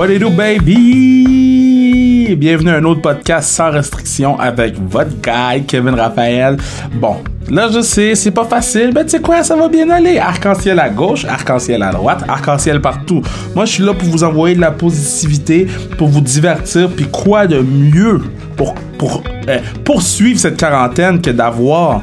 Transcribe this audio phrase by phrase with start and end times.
[0.00, 2.34] What do baby?
[2.34, 6.56] Bienvenue à un autre podcast sans restriction avec votre guy, Kevin Raphaël.
[6.94, 7.16] Bon,
[7.50, 10.16] là, je sais, c'est pas facile, mais tu sais quoi, ça va bien aller.
[10.16, 13.20] Arc-en-ciel à gauche, arc-en-ciel à droite, arc-en-ciel partout.
[13.54, 15.66] Moi, je suis là pour vous envoyer de la positivité,
[15.98, 18.22] pour vous divertir, puis quoi de mieux
[18.56, 22.00] pour, pour euh, poursuivre cette quarantaine que d'avoir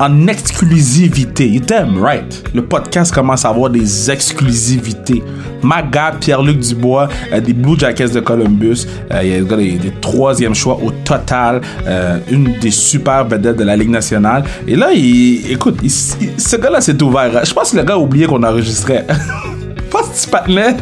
[0.00, 1.46] en exclusivité.
[1.46, 2.42] You damn right.
[2.54, 5.22] Le podcast commence à avoir des exclusivités.
[5.62, 8.86] Ma gars, Pierre-Luc Dubois, euh, des Blue Jackets de Columbus.
[9.12, 11.60] Euh, il y a des, troisième choix au total.
[11.86, 14.44] Euh, une des super vedettes de la Ligue nationale.
[14.66, 17.44] Et là, écoute, ce gars-là s'est ouvert.
[17.44, 19.06] Je pense que le gars a oublié qu'on enregistrait.
[19.90, 20.76] Pense que tu patinet.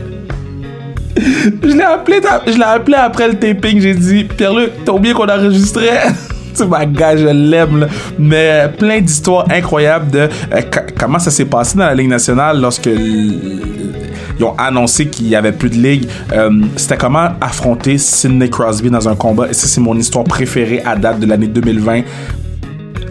[1.17, 3.81] Je l'ai appelé, je l'ai appelé après le taping.
[3.81, 6.09] J'ai dit, Pierre-Luc, t'as oublié qu'on enregistrait?
[6.69, 7.87] Ma gars, je l'aime.
[8.19, 10.61] Mais plein d'histoires incroyables de euh,
[10.99, 15.53] comment ça s'est passé dans la Ligue nationale lorsque ils ont annoncé qu'il y avait
[15.53, 16.09] plus de ligue.
[16.33, 19.49] Euh, C'était comment affronter Sidney Crosby dans un combat?
[19.49, 22.03] Et ça, c'est mon histoire préférée à date de l'année 2020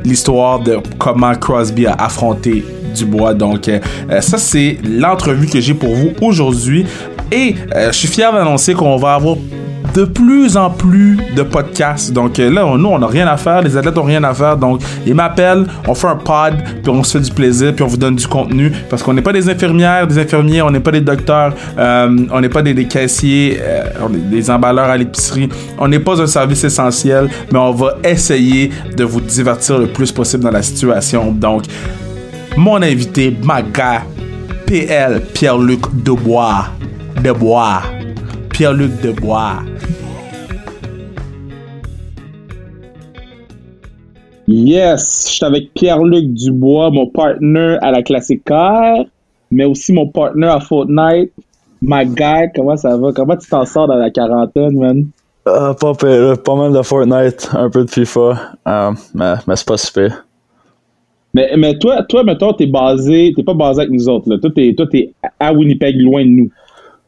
[0.05, 2.63] l'histoire de comment Crosby a affronté
[2.95, 3.33] Dubois.
[3.33, 3.79] Donc, euh,
[4.21, 6.85] ça, c'est l'entrevue que j'ai pour vous aujourd'hui.
[7.29, 9.35] Et je suis fier d'annoncer qu'on va avoir
[9.97, 12.13] de plus en plus de podcasts.
[12.13, 13.63] Donc euh, là, on- nous, on n'a rien à faire.
[13.63, 14.55] Les athlètes ont rien à faire.
[14.55, 17.87] Donc, ils m'appellent, on fait un pod, puis on se fait du plaisir, puis on
[17.87, 18.71] vous donne du contenu.
[18.89, 22.39] Parce qu'on n'est pas des infirmières, des infirmiers, on n'est pas des docteurs, euh, on
[22.41, 23.83] n'est pas des, des caissiers, euh,
[24.31, 25.49] des emballeurs à l'épicerie.
[25.79, 30.11] On n'est pas un service essentiel, mais on va essayer de vous divertir le plus
[30.11, 31.31] possible dans la situation.
[31.31, 31.63] Donc,
[32.55, 34.03] mon invité, ma gars,
[34.67, 36.65] PL, Pierre-Luc Debois.
[37.23, 37.81] Debois.
[38.57, 39.61] Pierre-Luc Debois.
[44.47, 49.05] Yes, je suis avec Pierre-Luc Dubois, mon partner à la Classique Car,
[49.51, 51.31] mais aussi mon partner à Fortnite.
[51.83, 53.11] My guy, comment ça va?
[53.13, 55.05] Comment tu t'en sors dans la quarantaine, man?
[55.47, 56.35] Euh, pas, pire, là.
[56.35, 60.25] pas mal de Fortnite, un peu de FIFA, euh, mais, mais c'est pas si pire.
[61.35, 64.39] Mais, mais toi, toi, mettons, t'es basé, t'es pas basé avec nous autres, là.
[64.39, 66.49] Toi, t'es, toi, t'es à Winnipeg, loin de nous.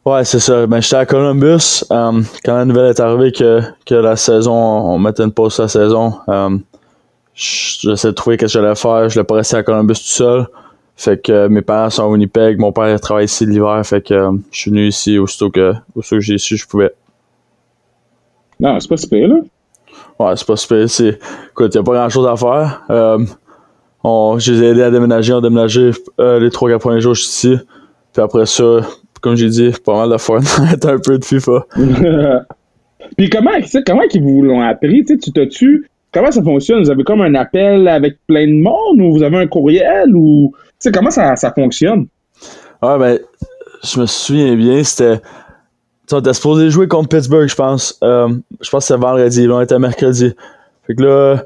[0.09, 0.66] Ouais, c'est ça.
[0.66, 1.86] Ben, j'étais à Columbus.
[1.92, 5.62] euh, quand la nouvelle est arrivée que, que la saison, on mettait une pause sur
[5.62, 6.58] la saison, euh,
[7.36, 9.08] j'essaie de trouver ce que j'allais faire.
[9.08, 10.47] Je voulais pas rester à Columbus tout seul.
[10.96, 12.58] Fait que euh, mes parents sont à Winnipeg.
[12.58, 13.80] Mon père travaille ici l'hiver.
[13.86, 16.91] Fait que je suis venu ici aussitôt que, aussitôt que j'ai su je pouvais.
[18.59, 19.36] Non, c'est pas super, là.
[20.18, 20.88] Ouais, c'est pas super.
[21.52, 22.81] Écoute, y a pas grand chose à faire.
[22.90, 23.20] Euh,
[24.03, 24.40] on...
[24.40, 25.34] Je les ai aidés à déménager.
[25.34, 27.59] On a déménagé euh, les 3-4 premiers jours, je suis ici.
[28.12, 28.80] Puis après ça,
[29.22, 31.66] comme j'ai dit, pas mal de Fortnite, un peu de FIFA.
[33.18, 33.52] Puis comment,
[33.85, 35.03] comment qu'ils vous l'ont appris?
[35.06, 35.90] Tu t'as-tu.
[36.13, 36.84] Comment ça fonctionne?
[36.84, 40.53] Vous avez comme un appel avec plein de monde ou vous avez un courriel ou.
[40.94, 42.08] Comment ça, ça fonctionne?
[42.81, 43.19] Ouais, ben,
[43.84, 45.18] je me souviens bien, c'était.
[45.18, 45.24] Tu
[46.08, 47.97] sais, on était supposé jouer contre Pittsburgh, je pense.
[48.03, 48.29] Euh,
[48.62, 49.46] je pense que c'était vendredi.
[49.46, 50.34] Là, on était mercredi.
[50.88, 51.44] Fait que là,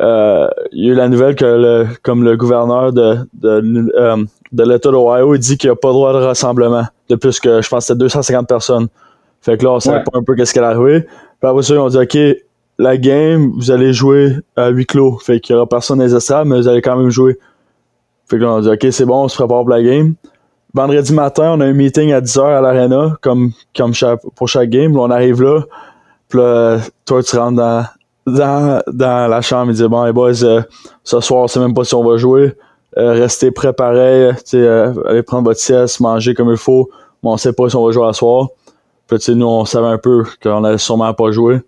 [0.00, 4.24] euh, il y a eu la nouvelle que, le, comme le gouverneur de, de, euh,
[4.52, 7.60] de l'État d'Ohio, il dit qu'il n'y a pas droit de rassemblement de plus que,
[7.62, 8.88] je pense, que c'était 250 personnes.
[9.40, 10.04] Fait que là, on savait Ouais.
[10.04, 11.02] pas un peu qu'est-ce qui allait arriver.
[11.02, 12.18] Puis après ça, ils ont dit, OK,
[12.78, 15.18] la game, vous allez jouer à huis clos.
[15.18, 17.38] Fait qu'il y aura personne dans les estrades, mais vous allez quand même jouer.
[18.28, 20.14] Fait que là, on a dit, OK, c'est bon, on se prépare pour la game.
[20.74, 24.68] Vendredi matin, on a un meeting à 10h à l'arena, comme, comme chaque- pour chaque
[24.68, 24.92] game.
[24.94, 25.62] Là, on arrive là.
[26.28, 27.84] Puis là, toi, tu rentres dans,
[28.26, 30.60] dans, dans la chambre et dis Bon, les boys, euh,
[31.04, 32.54] ce soir, on sait même pas si on va jouer.
[32.96, 34.32] Euh, restez prêts pareil.
[34.54, 36.88] euh, allez prendre votre sieste, manger comme il faut.
[37.22, 38.48] Mais on sait pas si on va jouer à soir.
[39.06, 41.60] Puis, nous, on savait un peu qu'on allait sûrement pas jouer.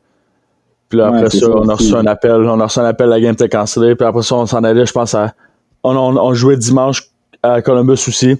[0.88, 2.32] Puis là, après ça, on a reçu un appel.
[2.32, 3.94] On a reçu un appel, la game était cancellée.
[3.94, 5.34] Puis après ça, on s'en allait, je pense, à.
[5.82, 7.08] On, on, on jouait dimanche
[7.42, 8.36] à Columbus aussi.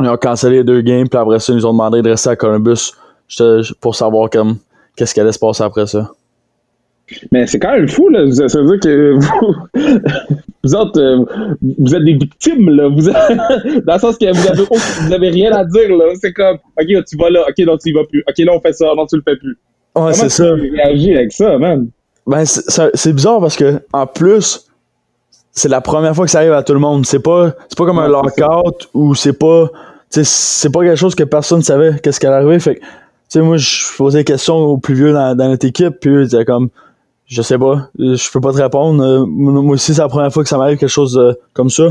[0.00, 1.08] Ils ont cancellé les deux games.
[1.08, 2.92] Puis après ça, ils nous ont demandé de rester à Columbus
[3.80, 4.56] pour savoir comme
[4.96, 6.10] qu'est-ce qui allait se passer après ça.
[7.30, 8.30] Mais c'est quand même fou, là.
[8.48, 9.54] Ça veut dire que vous,
[10.64, 11.24] vous autres, euh,
[11.78, 12.88] vous êtes des victimes, là.
[12.88, 13.14] Vous êtes-
[13.86, 14.62] dans le sens que vous avez,
[15.06, 16.04] vous avez rien à dire, là.
[16.20, 17.42] C'est comme, OK, tu vas là.
[17.48, 18.22] OK, non, tu y vas plus.
[18.28, 18.86] OK, là, on fait ça.
[18.96, 19.56] Non, tu le fais plus.
[19.94, 20.54] Ouais, c'est ça.
[20.54, 21.88] réagis avec ça, man?
[22.26, 24.66] Ben, c'est- bizarre parce que, en plus,
[25.50, 27.04] c'est la première fois que ça arrive à tout le monde.
[27.04, 29.68] C'est pas, c'est pas comme un Ouais, lockout ou c'est pas,
[30.08, 32.58] c'est pas quelque chose que personne savait qu'est-ce qui allait arriver.
[32.60, 32.86] Fait que, tu
[33.28, 36.26] sais, moi, je posais des questions aux plus vieux dans, dans notre équipe, puis eux,
[36.32, 36.68] ils comme,
[37.32, 39.02] je sais pas, je peux pas te répondre.
[39.02, 41.84] Euh, Moi aussi, c'est la première fois que ça m'arrive quelque chose euh, comme ça.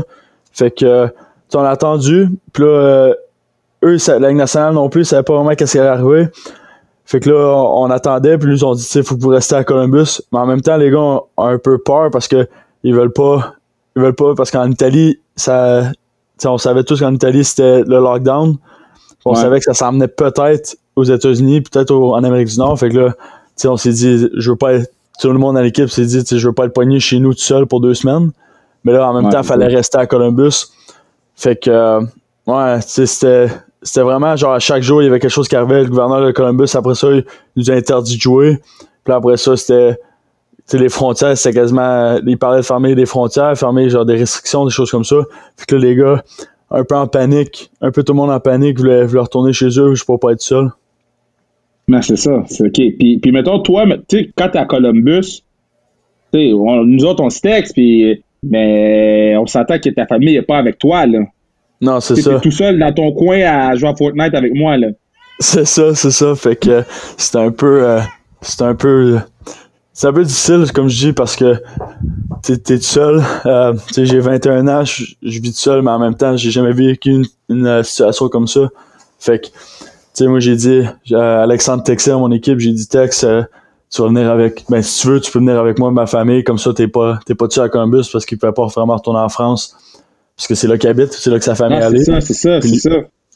[0.52, 1.08] Fait que, euh,
[1.54, 3.14] on a attendu, puis là, euh,
[3.84, 6.28] eux, ça- la Ligue nationale non plus, ils savaient pas vraiment qu'est-ce qui allait arriver.
[7.04, 9.20] Fait que là, on, on attendait, puis ils nous ont dit, tu sais, faut que
[9.20, 10.22] vous restiez à Columbus.
[10.32, 12.48] Mais en même temps, les gars ont, ont un peu peur parce que
[12.84, 13.54] ils veulent pas,
[13.96, 15.90] ils veulent pas, parce qu'en Italie, ça,
[16.44, 18.56] on savait tous qu'en Italie, c'était le lockdown.
[19.24, 19.36] On Ouais.
[19.36, 22.78] savait que ça s'emmenait peut-être aux États-Unis, peut-être en Amérique du Nord.
[22.78, 23.16] Fait que là, tu
[23.56, 26.24] sais, on s'est dit, je veux pas être, tout le monde dans l'équipe s'est dit,
[26.30, 28.30] je veux pas être pogné chez nous tout seul pour deux semaines.
[28.84, 30.66] Mais là, en même Ouais, temps, il fallait rester à Columbus.
[31.36, 32.00] Fait que, euh,
[32.46, 33.48] ouais, c'était,
[33.82, 35.84] c'était vraiment genre à chaque jour, il y avait quelque chose qui arrivait.
[35.84, 37.24] Le gouverneur de Columbus, après ça, il
[37.56, 38.60] nous a interdit de jouer.
[39.04, 39.98] Puis après ça, c'était,
[40.72, 44.70] les frontières, c'était quasiment, il parlait de fermer les frontières, fermer genre des restrictions, des
[44.70, 45.16] choses comme ça.
[45.56, 46.22] Fait que là, les gars,
[46.70, 49.78] un peu en panique, un peu tout le monde en panique, voulait, voulait retourner chez
[49.78, 50.70] eux, je peux pas être seul.
[51.92, 52.42] Non, c'est ça.
[52.46, 52.72] C'est OK.
[52.98, 55.42] Puis, puis mettons, toi, tu sais, quand t'es à Columbus,
[56.32, 60.56] tu nous autres, on se texte, puis, mais on s'entend que ta famille n'est pas
[60.56, 61.20] avec toi, là.
[61.82, 62.34] Non, c'est Tu ça.
[62.34, 64.88] es tout seul dans ton coin à jouer à Fortnite avec moi, là.
[65.38, 66.34] C'est ça, c'est ça.
[66.34, 66.82] Fait que
[67.18, 67.82] c'était un peu.
[67.86, 68.00] euh,
[68.40, 69.18] c'était un peu.
[69.92, 71.56] C'est un peu difficile, comme je dis, parce que
[72.42, 73.20] t'es t'es tout seul.
[73.44, 77.10] Euh, j'ai 21 ans, je vis tout seul, mais en même temps, j'ai jamais vécu
[77.10, 78.70] une, une, euh, situation comme ça.
[79.18, 79.48] Fait que,
[80.14, 83.42] sais, moi, j'ai dit, j'ai- Alexandre à mon équipe, j'ai dit, Tex, euh,
[83.90, 86.44] tu vas venir avec, ben, si tu veux, tu peux venir avec moi, ma famille,
[86.44, 89.20] comme ça, t'es pas, t'es pas seul à Columbus parce qu'il pouvait pas vraiment retourner
[89.20, 89.76] en France.
[90.36, 91.98] Parce que c'est là qu'il habite, c'est là que sa famille est allée.
[91.98, 92.90] c'est ça, c'est ça, c'est ça.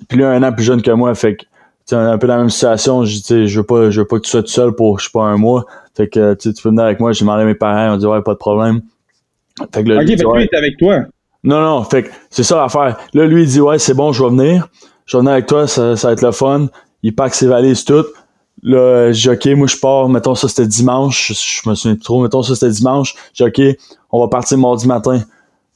[0.08, 1.48] Puis lui, un an plus jeune que moi, fait que, tu
[1.86, 3.04] sais, on est un peu dans la même situation.
[3.04, 4.98] Je dis, tu je veux pas, je veux pas que tu sois tout seul pour,
[4.98, 5.66] je sais pas, un mois.
[5.94, 7.12] Fait que, tu tu peux venir avec moi.
[7.12, 8.80] J'ai demandé à mes parents, ont dit, ouais, pas de problème.
[9.74, 11.00] Fait que là, OK, lui, fait que lui, il est avec toi.
[11.44, 12.96] Non, non, fait que c'est ça l'affaire.
[13.14, 14.68] Là, lui, il dit, ouais, c'est bon, je vais venir.
[15.06, 16.66] Je venir avec toi, ça, ça va être le fun.
[17.02, 18.08] Il pack ses valises toutes.
[18.62, 20.08] Là, j'ai OK, moi, je pars.
[20.08, 21.32] Mettons, ça, c'était dimanche.
[21.32, 22.22] Je, me souviens plus trop.
[22.22, 23.14] Mettons, ça, c'était dimanche.
[23.32, 23.60] J'ai OK,
[24.10, 25.20] on va partir mardi matin.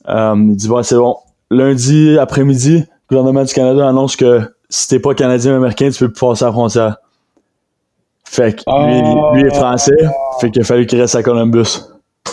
[0.09, 1.17] Euh, il dit, ouais, c'est bon.
[1.50, 5.99] Lundi après-midi, le gouvernement du Canada annonce que si t'es pas Canadien ou Américain, tu
[5.99, 6.97] peux plus passer la frontière.
[8.25, 9.35] Fait que lui, Oh.
[9.35, 9.97] lui est français.
[10.41, 11.81] Fait qu'il a fallu qu'il reste à Columbus.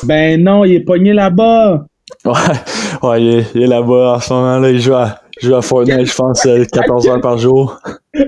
[0.03, 1.85] Ben non, il est pogné là-bas.
[2.25, 2.31] Ouais,
[3.03, 4.69] ouais il, est, est là-bas en ce moment-là.
[4.69, 7.79] Il joue à, il joue à Fortnite, je pense, euh, 14 heures par jour.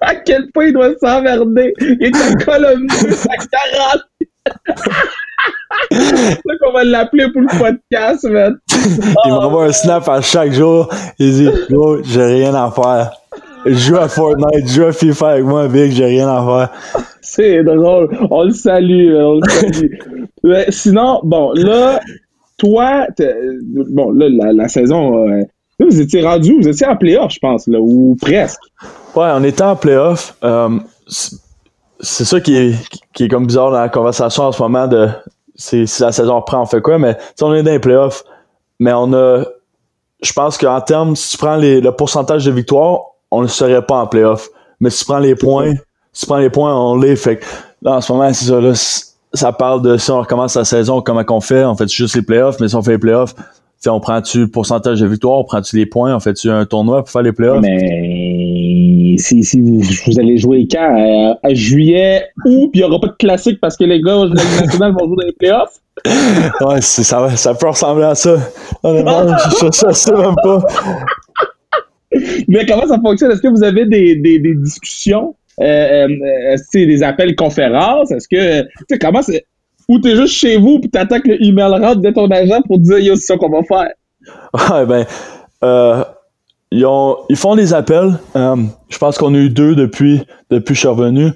[0.00, 1.72] À quel point il doit s'emmerder.
[1.80, 3.36] Il est à Columbus à
[3.86, 4.02] 40.
[5.90, 8.58] c'est ça qu'on va l'appeler pour le podcast, man.
[9.24, 10.88] Il m'envoie un snap à chaque jour.
[11.18, 13.12] Il dit Gros, j'ai rien à faire.
[13.64, 17.02] Je joue à Fortnite, je joue à FIFA avec moi, Vic, j'ai rien à faire.
[17.20, 18.08] C'est drôle.
[18.30, 19.94] On le salue, on le salue.
[20.44, 22.00] Ouais, sinon, bon, là,
[22.56, 23.06] toi,
[23.90, 25.42] bon, là, la, la saison, euh,
[25.78, 28.60] là, vous étiez rendu, vous étiez en playoff, je pense, là, ou presque.
[29.14, 30.36] Ouais, on était en playoff.
[30.44, 30.78] Euh,
[32.00, 32.74] c'est ça qui est,
[33.12, 35.08] qui est comme bizarre dans la conversation en ce moment de
[35.58, 38.24] si la saison reprend, on fait quoi, mais sais, on est dans les playoffs.
[38.78, 39.44] Mais on a.
[40.22, 43.84] Je pense qu'en termes, si tu prends les, le pourcentage de victoires, on ne serait
[43.84, 44.48] pas en playoff.
[44.80, 45.74] Mais si tu prends les points,
[46.12, 47.16] si tu prends les points, on l'est.
[47.16, 47.40] Fait
[47.82, 48.60] là, en ce moment, c'est ça.
[48.60, 48.72] Là,
[49.34, 51.64] ça parle de si on recommence la saison, comment qu'on fait.
[51.64, 53.34] On fait juste les playoffs, mais si on fait les playoffs,
[53.78, 56.66] tu sais, on prend-tu le pourcentage de victoires, on prend-tu les points, on fait-tu un
[56.66, 57.60] tournoi pour faire les playoffs?
[57.62, 60.96] Mais si, si vous, vous allez jouer quand?
[60.98, 64.16] Euh, à juillet, août, puis il n'y aura pas de classique parce que les gars
[64.26, 65.78] de la nationale vont jouer dans les playoffs?
[66.60, 68.36] Ouais, ça, ça peut ressembler à ça.
[68.82, 70.60] Honnêtement, je, sais même pas.
[72.48, 73.30] Mais comment ça fonctionne?
[73.30, 75.34] Est-ce que vous avez des, des, des discussions?
[75.60, 78.10] Euh, euh, c'est des appels conférences?
[78.10, 78.62] Est-ce que.
[78.62, 79.44] Tu sais, comment c'est.
[79.88, 82.78] Ou t'es juste chez vous puis t'attends que le email rentre de ton agent pour
[82.78, 83.88] dire yo, c'est ça qu'on va faire.
[84.70, 85.06] Ouais, ben,
[85.64, 86.04] euh,
[86.70, 88.18] ils, ont, ils font des appels.
[88.36, 88.56] Euh,
[88.88, 91.30] je pense qu'on a eu deux depuis, depuis que je suis revenu.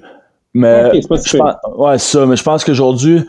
[0.53, 2.25] Mais, Ok, c'est pas si je pense, ouais, ça.
[2.25, 3.23] Mais je pense qu'aujourd'hui,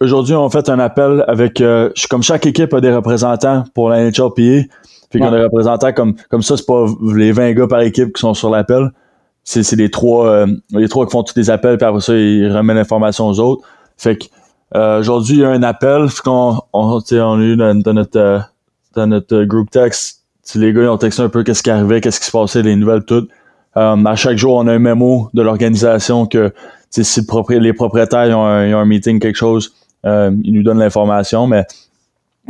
[0.00, 4.04] aujourd'hui, on fait un appel avec, euh, comme chaque équipe a des représentants pour la
[4.04, 4.68] NHLPA.
[5.10, 8.12] Puis qu'on a des représentants comme, comme ça, c'est pas les 20 gars par équipe
[8.14, 8.90] qui sont sur l'appel.
[9.42, 12.14] C'est, c'est les trois, euh, les trois qui font tous les appels, puis après ça,
[12.14, 13.66] ils remettent l'information aux autres.
[13.96, 14.26] Fait que,
[14.74, 17.92] euh, aujourd'hui, il y a un appel, qu'on, on, sais, on a eu dans, dans
[17.92, 18.38] notre, euh,
[18.94, 20.20] dans notre euh, group text,
[20.54, 22.76] les gars ils ont texté un peu qu'est-ce qui arrivait, qu'est-ce qui se passait, les
[22.76, 23.30] nouvelles toutes.
[23.76, 26.52] Euh, à chaque jour, on a un mémo de l'organisation que
[26.90, 27.02] si
[27.50, 29.72] les propriétaires ils ont, un, ils ont un meeting, quelque chose,
[30.04, 31.64] euh, ils nous donnent l'information, mais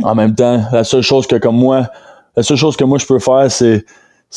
[0.02, 1.88] en même temps, la seule chose que comme moi,
[2.36, 3.84] la seule chose que moi je peux faire, c'est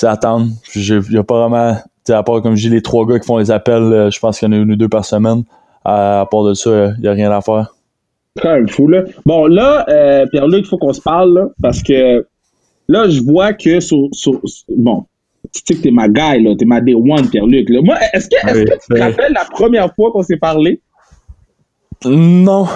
[0.03, 0.47] attendre.
[0.75, 1.77] Il n'y a pas vraiment,
[2.09, 4.39] à part comme je dis, les trois gars qui font les appels, euh, je pense
[4.39, 5.43] qu'il y en a une ou deux par semaine.
[5.85, 7.73] À, à part de ça, il n'y a rien à faire.
[8.41, 9.03] quand même fou, là.
[9.25, 12.25] Bon, là, euh, Pierre-Luc, il faut qu'on se parle, là, parce que
[12.87, 15.05] là, je vois que sur, sur, sur- bon,
[15.53, 17.81] tu sais que t'es ma guy, là, t'es ma day one, Pierre-Luc, là.
[17.81, 20.79] Moi, est-ce que, est-ce Oui, que tu te rappelles la première fois qu'on s'est parlé?
[22.05, 22.67] Non.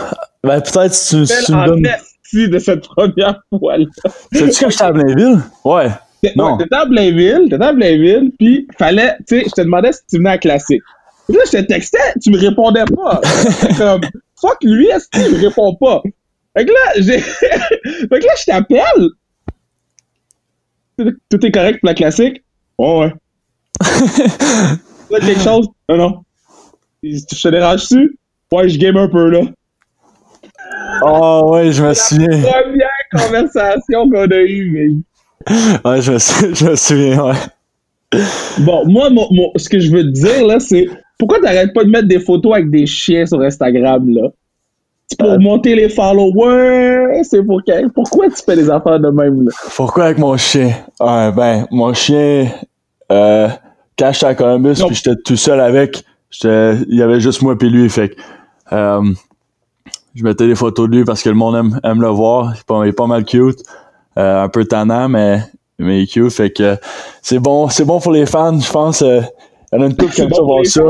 [0.43, 1.81] Ben, peut-être si tu, tu me donnes.
[2.51, 3.85] de cette première fois-là.
[4.31, 5.39] Sais-tu que j'étais à Blainville?
[5.65, 5.87] Ouais.
[6.35, 6.53] Non.
[6.53, 9.99] ouais, T'étais à Blainville, t'étais à Blainville, puis fallait, tu sais, je te demandais si
[10.09, 10.81] tu venais à classique.
[11.29, 13.21] Là, je te textais, tu me répondais pas.
[13.77, 14.01] Comme,
[14.41, 16.01] fuck lui, est-ce qu'il me répond pas?
[16.57, 19.09] Fait que là, j'ai, fait que là, je t'appelle.
[21.29, 22.43] Tout est correct pour la classique?
[22.79, 23.13] Ouais, ouais.
[25.09, 25.67] Là, quelque chose?
[25.89, 26.23] Non, non.
[27.03, 28.17] Je te dérange-tu?
[28.51, 29.41] Ouais, je game un peu, là.
[31.03, 32.27] Oh, ouais, je me souviens.
[32.41, 35.49] Première conversation qu'on a eue, mais.
[35.89, 38.19] Ouais, je me, sou- je me souviens, ouais.
[38.59, 41.83] Bon, moi, mon- mon- ce que je veux te dire, là, c'est pourquoi t'arrêtes pas
[41.83, 44.29] de mettre des photos avec des chiens sur Instagram, là?
[45.07, 45.39] C'est pour Euh.
[45.39, 47.61] monter les followers, c'est pour
[47.93, 49.51] Pourquoi tu fais des affaires de même, là?
[49.75, 50.71] Pourquoi avec mon chien?
[50.99, 52.47] Ouais, ben, mon chien,
[53.11, 53.47] euh,
[53.97, 56.03] quand j'étais à Columbus, puis j'étais tout seul avec,
[56.43, 58.15] il y avait juste moi puis lui, fait que,
[58.73, 59.01] euh,
[60.13, 62.51] je mettais des photos de lui parce que le monde aime, aime le voir.
[62.55, 63.59] Il est pas, il est pas mal cute.
[64.17, 65.39] Euh, un peu tannant, mais,
[65.77, 66.31] mais il est cute.
[66.31, 66.75] Fait que
[67.21, 69.03] c'est bon, c'est bon pour les fans, je pense.
[69.03, 69.21] euh,
[69.71, 70.81] il y en a une couple qui C'est aime bon ça.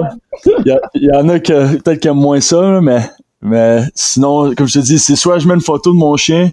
[0.45, 3.01] Il y, il en a que peut-être qui aiment moins ça, mais,
[3.41, 6.51] mais sinon, comme je te dis, c'est soit je mets une photo de mon chien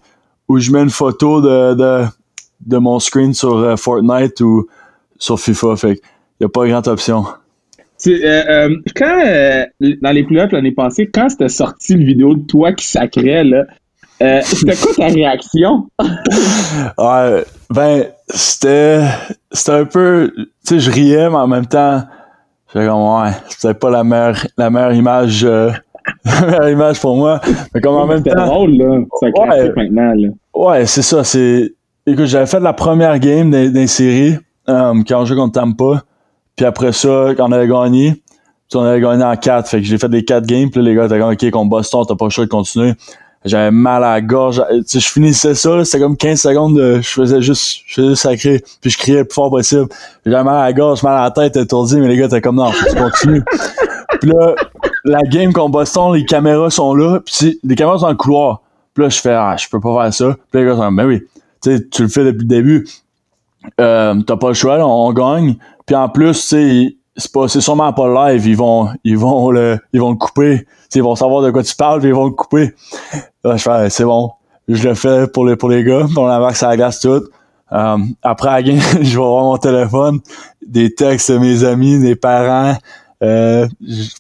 [0.48, 2.04] ou je mets une photo de, de,
[2.66, 4.66] de mon screen sur euh, Fortnite ou
[5.18, 5.76] sur FIFA.
[5.76, 6.04] Fait qu'il
[6.40, 7.24] y a pas grande option.
[8.06, 8.10] Euh,
[8.48, 9.64] euh, quand, euh,
[10.02, 13.64] dans les playoffs l'année passée, quand c'était sorti le vidéo de toi qui sacrait, là,
[14.24, 15.86] euh, c'était quoi ta réaction?
[16.98, 19.02] Ouais, ben, c'était,
[19.52, 22.02] c'était un peu, tu sais, je riais, mais en même temps,
[22.72, 25.70] j'étais comme, ouais, c'était pas la meilleure, la meilleure image, euh,
[26.24, 27.40] la meilleure image pour moi.
[27.74, 28.98] Mais comme en même temps, drôle, là.
[29.20, 29.72] Ça Ouais.
[29.76, 30.28] maintenant, là.
[30.54, 31.72] ouais, c'est ça, c'est,
[32.06, 34.36] écoute, j'avais fait la première game des, des séries,
[34.68, 36.02] euh, quand on jouait contre Tampa,
[36.56, 38.12] puis après ça, quand on avait gagné,
[38.70, 40.88] puis on avait gagné en 4, fait que j'ai fait les 4 games, puis là,
[40.90, 42.92] les gars étaient comme, ok, contre Boston, t'as pas le choix de continuer.
[43.44, 47.00] J'avais mal à la gorge, tu sais, je finissais ça, c'était comme 15 secondes, de,
[47.02, 49.86] je faisais juste, je faisais juste sacré, puis je criais le plus fort possible.
[50.24, 52.56] J'avais mal à la gorge, mal à la tête, étourdi, mais les gars étaient comme,
[52.56, 53.44] non, tu continues.
[54.20, 54.54] puis là,
[55.04, 58.62] la game contre Boston, les caméras sont là, puis les caméras sont dans le couloir.
[58.94, 60.36] Puis là, je fais, ah, je peux pas faire ça.
[60.50, 61.20] Puis les gars sont comme, ben oui,
[61.62, 62.86] tu sais, tu le fais depuis le début.
[63.78, 65.56] Euh, t'as pas le choix, là, on, on gagne.
[65.84, 69.50] Puis en plus, tu sais, c'est pas, c'est sûrement pas live, ils vont, ils vont
[69.50, 70.60] le, ils vont le couper.
[70.60, 72.74] Tu sais, ils vont savoir de quoi tu parles, puis ils vont le couper.
[73.44, 74.32] Je fais, c'est bon.
[74.68, 77.24] Je le fais pour les, pour les gars, puis on embarque sur la glace tout.
[77.72, 80.20] Euh, après la je vais voir mon téléphone,
[80.66, 82.76] des textes de mes amis, des parents,
[83.22, 83.66] euh,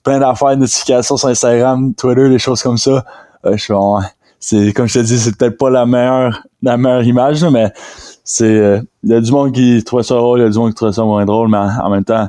[0.02, 3.04] plein d'affaires, notifications sur Instagram, Twitter, des choses comme ça.
[3.44, 4.04] Euh, je fais, ouais,
[4.40, 7.72] c'est, comme je te dis, c'est peut-être pas la meilleure, la meilleure image, là, mais
[8.24, 10.58] c'est, euh, il y a du monde qui trouve ça drôle, il y a du
[10.58, 12.28] monde qui trouve ça moins drôle, mais en même temps,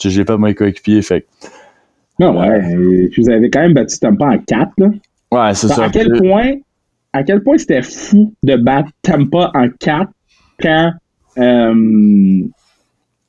[0.00, 1.26] j'ai j'ai pas de mes coéquipiers, fait
[2.18, 2.48] Non, ouais.
[2.74, 4.86] euh, Puis vous avez quand même battu Tampa en 4, là.
[5.32, 5.84] ouais, c'est ça.
[5.84, 6.54] À quel point,
[7.12, 10.10] à quel point c'était fou de battre Tampa en 4
[10.60, 10.92] quand,
[11.38, 12.42] euh,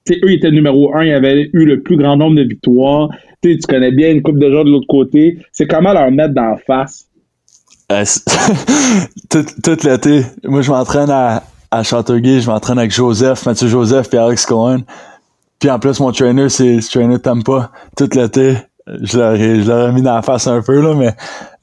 [0.09, 3.09] eux étaient numéro 1, ils avaient eu le plus grand nombre de victoires.
[3.41, 5.37] Tu connais bien une coupe de joueurs de l'autre côté.
[5.51, 7.07] C'est comment leur mettre d'en face?
[7.91, 8.03] Euh,
[9.29, 14.09] tout, tout l'été, moi je m'entraîne à, à Châteauguay, je m'entraîne avec Joseph, Mathieu Joseph
[14.09, 14.81] puis Alex Cohen.
[15.61, 17.71] Puis en plus mon trainer c'est le trainer Tampa.
[17.95, 21.13] Tout l'été, je leur ai, je mis dans la face un peu là, mais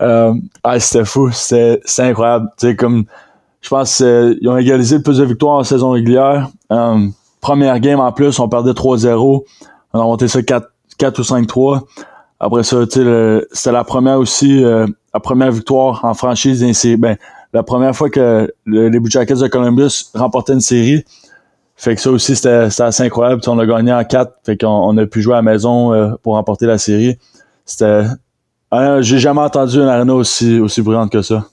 [0.01, 0.33] euh,
[0.65, 2.49] ah, c'était fou, c'était incroyable.
[2.57, 3.05] Sais comme
[3.61, 6.49] je pense qu'ils ont égalisé le plus de victoires en saison régulière.
[6.71, 7.07] Euh,
[7.41, 9.43] première game en plus, on perdait 3-0.
[9.93, 11.81] On a monté ça 4, 4 ou 5-3.
[12.41, 16.97] Après ça, c'était la première aussi, euh, la première victoire en franchise série.
[16.97, 17.17] Ben,
[17.53, 21.05] la première fois que le- les Blue Jackets de Columbus remportaient une série.
[21.81, 22.49] Fait que ça aussi, c'était
[22.83, 23.41] assez incroyable.
[23.41, 24.33] Tu sais, on a gagné en 4.
[24.45, 27.17] Fait qu'on on a pu jouer à la maison euh, pour remporter la série.
[27.65, 28.03] C'était.
[28.71, 31.47] Ah, J'ai jamais entendu une arena aussi, aussi brillante que ça.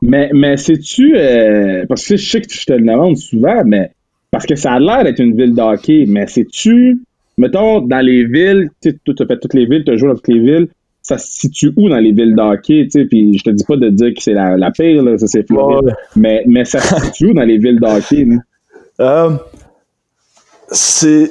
[0.00, 3.90] Mais, mais sais-tu, euh, parce que je sais que je te le demande souvent, mais
[4.30, 7.02] parce que ça a l'air d'être une ville de hockey, mais sais-tu,
[7.36, 10.28] mettons, dans les villes, tu t'as fait toutes les villes, tu as joué dans toutes
[10.28, 10.68] les villes,
[11.02, 13.64] ça se situe où dans les villes de hockey, tu sais, puis je te dis
[13.64, 15.92] pas de dire que c'est la, la pire, là, ça c'est Floride, Ouais.
[16.16, 18.36] mais, mais ça se situe où dans les villes de hockey, là?
[19.00, 19.36] Euh,
[20.70, 21.30] c'est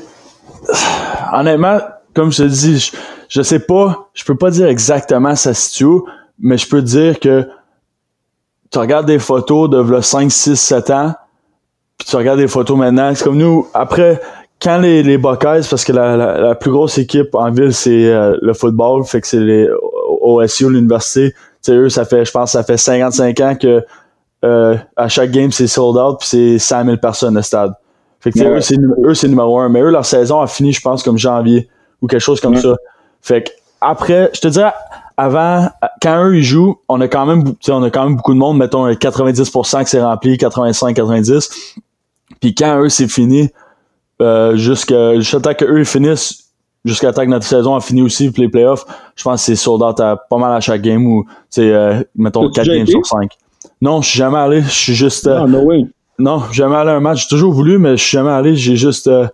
[1.34, 1.80] honnêtement,
[2.14, 2.92] comme je te dis, je,
[3.30, 6.02] je sais pas, je peux pas dire exactement ça se situe
[6.40, 7.48] mais je peux te dire que
[8.72, 11.14] tu regardes des photos de v'là 5, 6, 7 ans,
[11.98, 14.20] puis tu regardes des photos maintenant, c'est comme nous, après,
[14.62, 18.38] quand les, les parce que la, la, la plus grosse équipe en ville, c'est euh,
[18.42, 19.70] le football, fait que c'est les
[20.22, 23.84] OSU, l'université, tu sais, eux, ça fait, je pense, ça fait 55 ans que
[24.44, 27.74] euh, à chaque game, c'est sold out, puis c'est 100 000 personnes le stade.
[28.20, 28.58] Fait que, Ouais.
[29.06, 29.70] eux, c'est, numéro un.
[29.70, 31.68] Mais eux, leur saison a fini, je pense, comme janvier
[32.02, 32.62] ou quelque chose comme Ouais.
[32.62, 32.76] ça.
[33.22, 33.50] Fait que,
[33.82, 34.74] après, je te dirais,
[35.18, 35.70] avant,
[36.02, 38.58] quand eux, ils jouent, on a quand même, on a quand même beaucoup de monde,
[38.58, 41.76] mettons, 90% que c'est rempli, 85, 90.
[42.40, 43.50] Puis quand eux, c'est fini,
[44.22, 46.46] euh, jusqu'à, jusqu'à temps qu'eux, ils finissent,
[46.86, 48.86] jusqu'à temps que notre saison a fini aussi, puis les playoffs,
[49.16, 51.74] je pense que c'est sold out à pas mal à chaque game ou, tu sais,
[51.74, 53.32] euh, mettons, T'as-tu 4 déjà games sur 5.
[53.84, 55.82] Non, je suis jamais allé, je suis juste, euh, Ah, no way.
[56.18, 57.24] non, jamais allé à un match.
[57.24, 58.56] J'ai toujours voulu, mais je suis jamais allé.
[58.56, 59.28] J'ai juste, euh,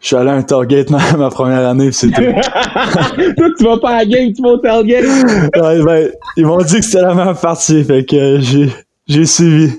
[0.00, 2.20] je suis allé à un tailgate ma, ma première année, pis c'est tout.
[3.36, 5.04] Toi, tu vas pas à la game, tu vas au tailgate.
[5.56, 8.70] Ouais, ben, ils m'ont dit que c'était la même partie, fait que euh, j'ai,
[9.06, 9.70] j'ai suivi.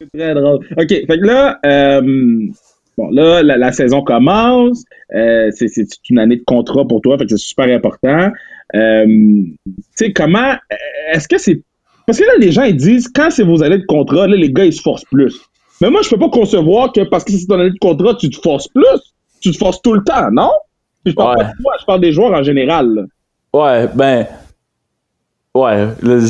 [0.00, 0.58] C'est très drôle.
[0.76, 2.00] OK, fait que là, euh,
[2.96, 4.82] bon, là, la, la saison commence.
[5.14, 8.30] Euh, c'est, c'est une année de contrat pour toi, fait que c'est super important.
[8.74, 9.56] Tu
[9.94, 10.54] sais, comment,
[11.12, 11.62] est-ce que c'est.
[12.08, 14.50] Parce que là, les gens, ils disent, quand c'est vos années de contrat, là, les
[14.50, 15.38] gars, ils se forcent plus.
[15.80, 18.30] Mais moi, je peux pas concevoir que parce que c'est ton année de contrat, tu
[18.30, 18.84] te forces plus.
[19.40, 20.50] Tu te forces tout le temps, non?
[21.04, 21.44] Puis je parle Ouais.
[21.44, 22.92] pas de toi, je parle des joueurs en général.
[22.94, 23.02] là.
[23.52, 24.26] Ouais, ben.
[25.54, 26.20] Ouais, le,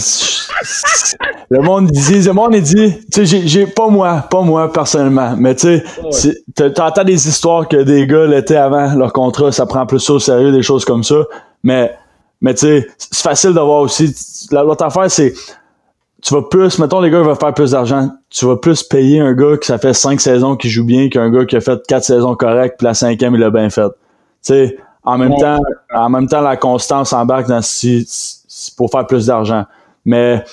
[1.50, 5.54] le monde dit, le monde dit, tu sais, j'ai, pas moi, pas moi personnellement, mais
[5.54, 5.80] tu
[6.10, 6.70] sais, Ouais.
[6.72, 10.18] t'entends des histoires que des gars l'été avant leur contrat, ça prend plus ça au
[10.18, 11.16] sérieux, des choses comme ça,
[11.62, 11.92] mais,
[12.40, 14.14] mais tu sais, c'est facile de voir aussi.
[14.50, 15.34] La- L'autre affaire, c'est,
[16.22, 19.34] tu vas plus, mettons, les gars veulent faire plus d'argent, tu vas plus payer un
[19.34, 22.04] gars qui ça fait cinq saisons qui joue bien qu'un gars qui a fait quatre
[22.04, 23.88] saisons correctes, puis la cinquième, il l'a bien fait.
[23.88, 23.94] Tu
[24.42, 25.40] sais, en même Ouais.
[25.40, 25.58] temps,
[25.94, 29.64] en même temps, la constance embarque dans si, si- pour faire plus d'argent.
[30.04, 30.44] Mais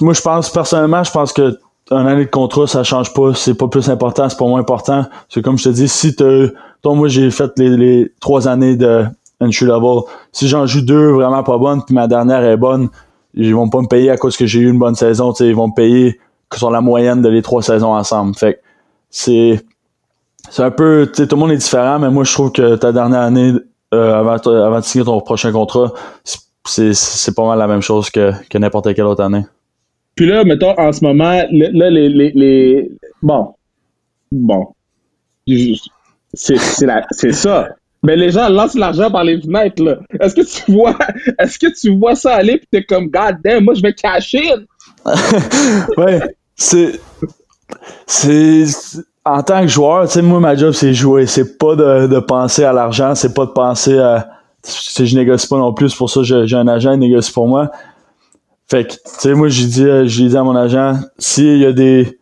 [0.00, 1.58] moi, je pense, personnellement, je pense que
[1.90, 3.34] un année de contrat, ça change pas.
[3.34, 5.06] C'est pas plus important, c'est pas moins important.
[5.28, 6.46] C'est comme je te dis, si t'as,
[6.82, 9.04] toi, moi, j'ai fait les, les trois années de
[9.40, 10.02] entry level.
[10.32, 12.88] Si j'en joue deux vraiment pas bonnes, puis ma dernière est bonne,
[13.34, 15.32] ils vont pas me payer à cause que j'ai eu une bonne saison.
[15.40, 16.20] Ils vont me payer
[16.54, 18.34] sur la moyenne de les trois saisons ensemble.
[18.36, 18.60] Fait
[19.10, 19.60] c'est,
[20.50, 23.20] c'est un peu, tout le monde est différent, mais moi, je trouve que ta dernière
[23.20, 23.52] année,
[23.94, 25.92] euh, avant, avant de signer ton prochain contrat,
[26.64, 29.44] c'est, pas mal la même chose que, que n'importe quelle autre année.
[30.14, 32.90] Puis là, mettons, en ce moment, là, les, les, les-
[33.22, 33.54] Bon.
[34.32, 34.68] Bon.
[36.32, 37.68] C'est ça.
[38.02, 39.98] Mais les gens lancent l'argent par les fenêtres, là.
[40.20, 40.96] Est-ce que tu vois,
[41.38, 44.54] est-ce que tu vois ça aller pis t'es comme, God damn, moi, je vais cacher.
[45.96, 46.20] ouais,
[46.56, 47.00] c'est.
[48.06, 48.64] C'est.
[49.24, 51.26] En tant que joueur, tu sais, moi, ma job, c'est jouer.
[51.26, 54.28] C'est pas de, de penser à l'argent, c'est pas de penser à.
[54.62, 57.70] Sais, je négocie pas non plus, pour ça j'ai un agent, il négocie pour moi.
[58.70, 61.66] Fait que, tu sais, moi, j'ai dit, euh, j'ai dit à mon agent, s'il y
[61.66, 62.19] a des.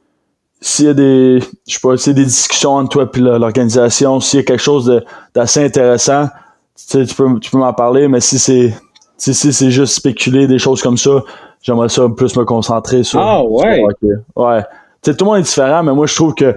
[0.60, 1.40] S'il y a des.
[1.68, 4.44] Je sais pas, s'il y a des discussions entre toi et l'organisation, s'il y a
[4.44, 6.32] quelque chose de- d'assez intéressant, tu
[6.74, 8.74] sais, tu peux, tu peux m'en parler, mais si c'est.
[9.16, 11.22] Si, si c'est juste spéculer des choses comme ça,
[11.62, 13.20] j'aimerais ça plus me concentrer sur.
[13.20, 13.82] Ah, ouais.
[14.00, 14.18] sur.
[14.36, 14.62] Ouais.
[15.02, 16.56] Tu sais, tout le monde est différent, mais moi, je trouve que,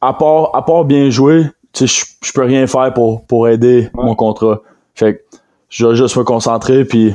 [0.00, 3.48] à part, à part bien jouer, tu sais, je- je peux rien faire pour, pour
[3.48, 4.04] aider Ouais.
[4.04, 4.60] mon contrat.
[4.94, 5.20] Fait que,
[5.68, 7.14] je vais juste me concentrer, puis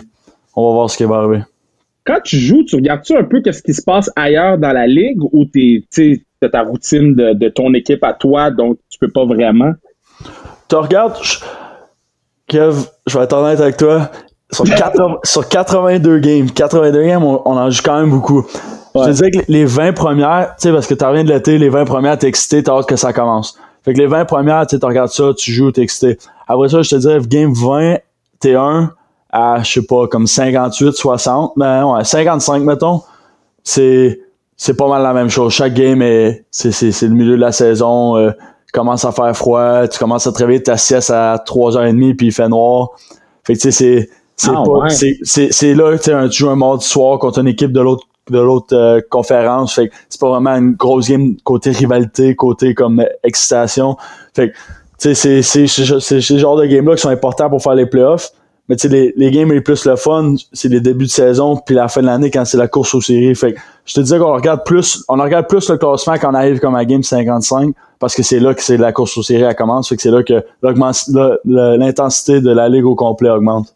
[0.56, 1.44] on va voir ce qui va arriver.
[2.06, 5.22] Quand tu joues, tu regardes-tu un peu qu'est-ce qui se passe ailleurs dans la ligue
[5.22, 9.12] ou t'es, tu t'as ta routine de, de ton équipe à toi, donc tu peux
[9.12, 9.74] pas vraiment?
[10.68, 11.16] Tu regardes,
[12.48, 14.10] Kev, je vais être honnête avec toi.
[14.52, 18.46] Sur, 80 sur 82 games, 82 games, on, on en joue quand même beaucoup.
[18.96, 21.58] Je te disais que les 20 premières, tu sais, parce que tu reviens de l'été,
[21.58, 23.58] les 20 premières, t'es excité, t'as hâte que ça commence.
[23.84, 26.18] Fait que les 20 premières, tu regardes ça, tu joues, t'es excité.
[26.48, 27.98] Après ça, je te dirais, game 20,
[28.40, 28.92] t'es 1
[29.32, 33.02] à, je sais pas, comme 58, 60, ben ouais, 55, mettons.
[33.64, 34.20] C'est,
[34.58, 35.54] c'est pas mal la même chose.
[35.54, 38.32] Chaque game est, c'est, c'est, c'est le milieu de la saison, euh,
[38.74, 42.32] commence à faire froid, tu commences à te réveiller ta sieste à 3h30 puis il
[42.32, 42.90] fait noir.
[43.44, 44.90] Fait que tu sais, c'est, c'est Ah, pas, ouais.
[44.90, 47.72] c'est, c'est, c'est là, tu sais, un- tu joues un mardi soir contre une équipe
[47.72, 49.74] de l'autre de l'autre euh, conférence.
[49.74, 53.98] Fait que c'est pas vraiment une grosse game côté rivalité, côté comme excitation.
[54.34, 54.60] Fait que, tu
[55.00, 57.88] sais, c'est, c'est, c'est, c'est ce genre de game-là qui sont importants pour faire les
[57.88, 58.30] playoffs.
[58.72, 61.58] Mais tu sais, les, les games les plus le fun, c'est les débuts de saison
[61.58, 63.36] puis la fin de l'année quand c'est la course aux séries.
[63.36, 66.36] Fait que je te disais qu'on regarde plus, on regarde plus le classement quand on
[66.36, 69.44] arrive comme à game 55 parce que c'est là que c'est la course aux séries
[69.44, 69.90] elle commence.
[69.90, 70.42] Fait que c'est là que
[71.46, 73.74] l'intensité de la ligue au complet augmente.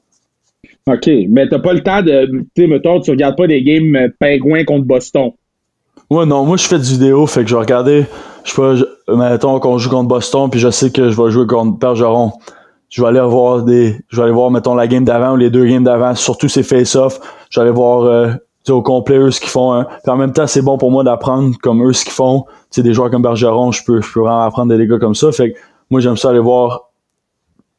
[0.88, 1.10] OK.
[1.30, 4.08] Mais t'as pas le temps de, tu sais, mettons, tu regardes pas des games euh,
[4.18, 5.32] pingouins contre Boston.
[6.10, 8.06] Ouais, non, moi je fais du vidéo, fait que je vais regarder,
[8.44, 11.32] je sais pas, je- mettons qu'on joue contre Boston, puis je sais que je vais
[11.32, 12.32] jouer contre Bergeron.
[12.90, 13.96] Je vais aller voir des.
[14.10, 16.64] Je vais aller voir, mettons, la game d'avant ou les deux games d'avant, surtout ces
[16.64, 17.20] face-off.
[17.50, 18.32] Je vais aller voir euh,
[18.64, 19.74] tu au complet eux ce qu'ils font.
[19.74, 19.86] hein.
[20.04, 22.44] Puis en même temps, c'est bon pour moi d'apprendre comme eux ce qu'ils font.
[22.44, 25.16] Tu sais, des joueurs comme Bergeron, je peux, je peux vraiment apprendre des gars comme
[25.16, 25.32] ça.
[25.32, 25.58] Fait que
[25.90, 26.90] moi j'aime ça aller voir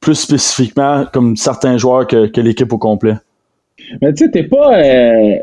[0.00, 3.14] plus spécifiquement comme certains joueurs que, que l'équipe au complet.
[4.02, 4.78] Mais tu sais, t'es pas.
[4.78, 5.36] euh,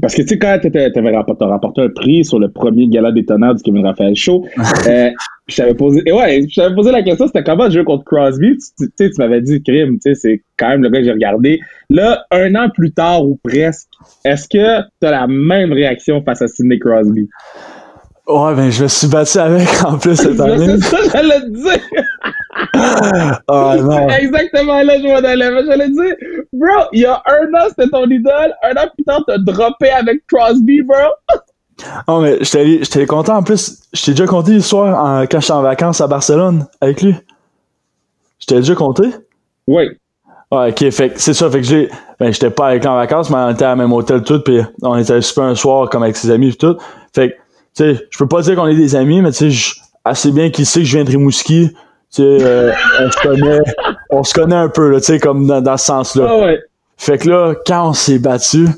[0.00, 1.44] Parce que tu sais, quand t'étais- t'avais rapporté,
[1.82, 4.44] un prix sur le premier gala des tonnerres du Kevin Raphaël Show,
[4.88, 5.10] euh,
[5.46, 6.02] je t'avais posé.
[6.06, 8.56] et ouais, je t'avais posé la question, c'était comment jouer contre Crosby?
[8.56, 11.04] Tu tu sais, tu m'avais dit, crime, tu sais, c'est quand même le gars que
[11.04, 11.60] j'ai regardé.
[11.90, 13.88] Là, un an plus tard ou presque,
[14.24, 17.28] est-ce que t'as la même réaction face à Sidney Crosby?
[18.26, 20.78] Ouais, ben je me suis battu avec en plus cette année.
[20.80, 21.80] C'est ça, j'allais te dire.
[22.76, 24.08] Ah non.
[24.08, 26.16] Exactement là, je dans la J'allais te dire,
[26.52, 28.54] bro, il y a un an, c'était ton idole.
[28.62, 30.96] Un an plus tard, t'as droppé avec Crosby, bro.
[32.08, 33.36] Non, mais j'étais allé- j'étais content.
[33.36, 37.02] En plus, je t'ai déjà conté l'histoire en- quand j'étais en vacances à Barcelone avec
[37.02, 37.14] lui.
[38.40, 39.04] Je t'ai déjà compté?
[39.66, 39.88] Oui.
[40.52, 41.88] Ouais, ok, fait c'est ça, fait que j'ai.
[42.20, 44.60] Ben, j'étais pas avec lui en vacances, mais on était à même hôtel tout, puis
[44.82, 46.76] on était super un soir comme avec ses amis et tout.
[47.14, 49.72] Fait que, tu sais, je peux pas dire qu'on est des amis, mais tu sais,
[50.04, 51.70] assez bien qu'il sait que je viens de Rimouski.
[51.70, 51.76] Tu
[52.10, 53.58] sais, euh, on se connaît,
[54.10, 56.26] on se connaît un peu, là, tu sais, comme dans, dans ce sens-là.
[56.28, 56.60] Ah ouais.
[56.96, 58.68] Fait que là, quand on s'est battu,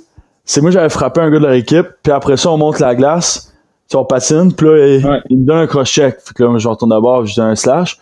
[0.47, 2.95] c'est moi j'avais frappé un gars de leur équipe, puis après ça, on monte la
[2.95, 3.53] glace,
[3.93, 5.21] on patine, puis là, il, Ouais.
[5.29, 6.17] il me donne un crochet.
[6.25, 7.99] Fait que là, je retourne d'abord, je donne un slash.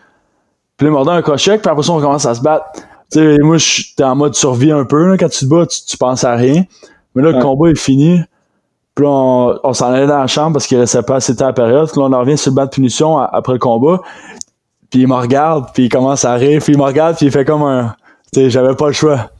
[0.76, 2.66] Puis là, il me redonne un crochet, puis après ça, on commence à se battre.
[3.10, 5.84] Tu sais, moi, j'étais en mode survie un peu, là, quand tu te bats, tu,
[5.86, 6.64] tu penses à rien.
[7.14, 8.20] Mais là, le combat est fini.
[8.94, 11.44] Puis on, on s'en allait dans la chambre parce qu'il restait pas assez de temps
[11.46, 11.88] à la période.
[11.90, 14.00] Puis là, on en revient sur le banc de punition après le combat.
[14.90, 17.32] Puis il me regarde, puis il commence à rire, puis il me regarde, puis il
[17.32, 17.94] fait comme un...
[18.32, 19.30] Tu sais, j'avais pas le choix.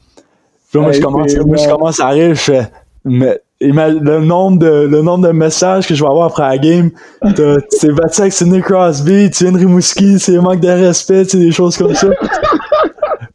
[0.69, 1.75] Puis là, moi, je commence, moi, je bon.
[1.77, 2.71] commence à rire, je fais...
[3.05, 6.89] Mais, le nombre de le nombre de messages que je vais avoir après la game
[7.23, 7.33] tu
[7.79, 11.77] t'es battu avec Sidney Crosby tu viens Rimouski c'est manque de respect sais, des choses
[11.77, 12.07] comme ça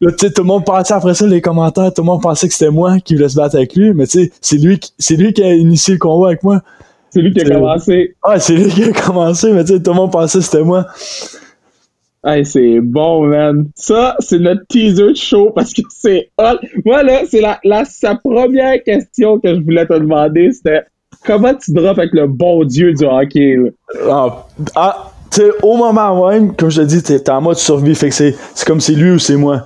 [0.03, 2.47] Là, tu sais, tout le monde pensait après ça, les commentaires, tout le monde pensait
[2.47, 4.91] que c'était moi qui voulais se battre avec lui, mais tu sais, c'est lui, qui-
[4.97, 6.61] c'est lui qui a initié le combat avec moi.
[7.11, 8.15] C'est lui qui a C'est- commencé.
[8.23, 10.63] Ah, c'est lui qui a commencé, mais tu sais, tout le monde pensait que c'était
[10.63, 10.87] moi.
[12.23, 13.65] Hey, c'est bon, man.
[13.75, 16.57] Ça, c'est notre teaser de show parce que c'est hot.
[16.85, 20.83] Moi, là, c'est la, la, sa première question que je voulais te demander, c'était
[21.25, 23.71] comment tu drops avec le bon Dieu du hockey, là?
[24.07, 25.11] Ah, ah,
[25.63, 28.67] au moment même, comme je te dis, t'es en mode survie, fait que c'est c'est
[28.67, 29.63] comme c'est lui ou c'est moi.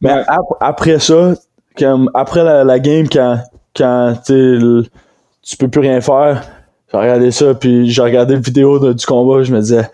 [0.00, 0.22] Mais Ouais.
[0.28, 1.34] ap- après ça,
[1.76, 3.38] comme après la, la game, quand,
[3.76, 4.84] quand tu sais, le-
[5.42, 6.42] tu peux plus rien faire,
[6.92, 9.88] j'ai regardé ça, puis j'ai regardé la vidéo de- du combat, je me disais,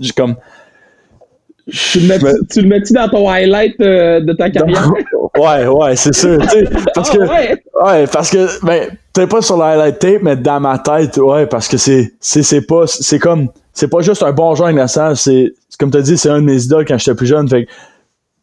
[0.00, 0.36] j'ai comme.
[1.70, 4.90] Tu le mets- tu le mets-tu dans ton highlight euh, de ta carrière?
[5.38, 6.38] ouais, ouais, c'est sûr.
[6.94, 7.62] parce Ah, que, ouais.
[7.84, 11.46] ouais, parce que, ben, peut-être pas sur la highlight tape, mais dans ma tête, ouais,
[11.46, 15.16] parce que c'est, c'est, c'est pas, c'est comme, c'est pas juste un bon joueur national,
[15.16, 17.66] c'est, c'est comme t'as dit, c'est un de mes idoles quand j'étais plus jeune, fait
[17.66, 17.70] que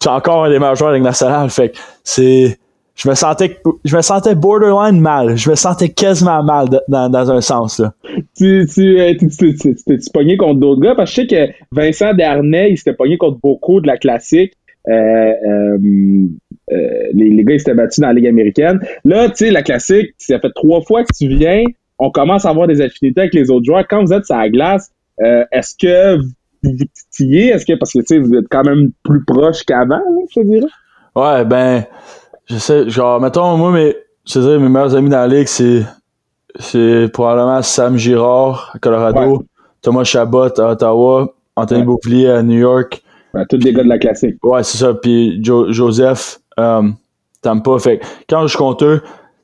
[0.03, 2.59] c'est encore un des meilleurs joueurs de nationale, fait que c'est,
[2.95, 7.09] je me sentais, je me sentais borderline mal, je me sentais quasiment mal de- dans,
[7.09, 7.93] dans un sens, là.
[8.37, 10.95] tu, tu, euh, tu, tu, tu, tu t'es-tu pogné contre d'autres gars?
[10.95, 14.53] Parce que je sais que Vincent Darnay, il s'était pogné contre beaucoup de la classique.
[14.87, 15.77] Euh, euh,
[16.71, 16.77] euh,
[17.13, 18.79] les, les gars, ils s'étaient battus dans la Ligue américaine.
[19.03, 21.63] Là, tu sais, la classique, ça fait trois fois que tu viens.
[21.99, 23.85] On commence à avoir des affinités avec les autres joueurs.
[23.89, 24.89] Quand vous êtes sur la glace,
[25.21, 27.47] euh, est-ce que vous titillez?
[27.49, 30.39] Est-ce que, parce que, tu sais, vous êtes quand même plus proche qu'avant, là, je
[30.41, 30.67] te dirais?
[31.15, 31.85] Ouais, ben,
[32.47, 35.83] je sais, genre, mettons, moi, mes, je dirais, mes meilleurs amis dans la ligue, c'est,
[36.59, 39.45] c'est probablement Sam Girard à Colorado, Ouais.
[39.81, 42.27] Thomas Chabot à Ottawa, Anthony Ouais.
[42.29, 43.03] À New York.
[43.33, 44.43] Ben, tous des gars de la classique.
[44.43, 44.93] Ouais, c'est ça.
[44.93, 46.83] Puis Jo- Joseph, euh,
[47.41, 47.77] Tampa.
[47.79, 49.01] Fait que quand je contre eux,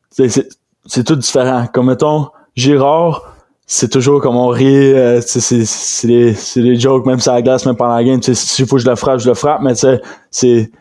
[0.09, 1.65] c'est, tout différent.
[1.73, 3.33] Comme mettons, Girard,
[3.67, 7.75] c'est toujours comme on rit, euh, c'est, c'est, des, jokes, même sur la glace, même
[7.75, 8.19] pendant la game.
[8.19, 10.71] Tu sais, S'il faut que je le frappe, je le frappe, mais tu sais, c'est.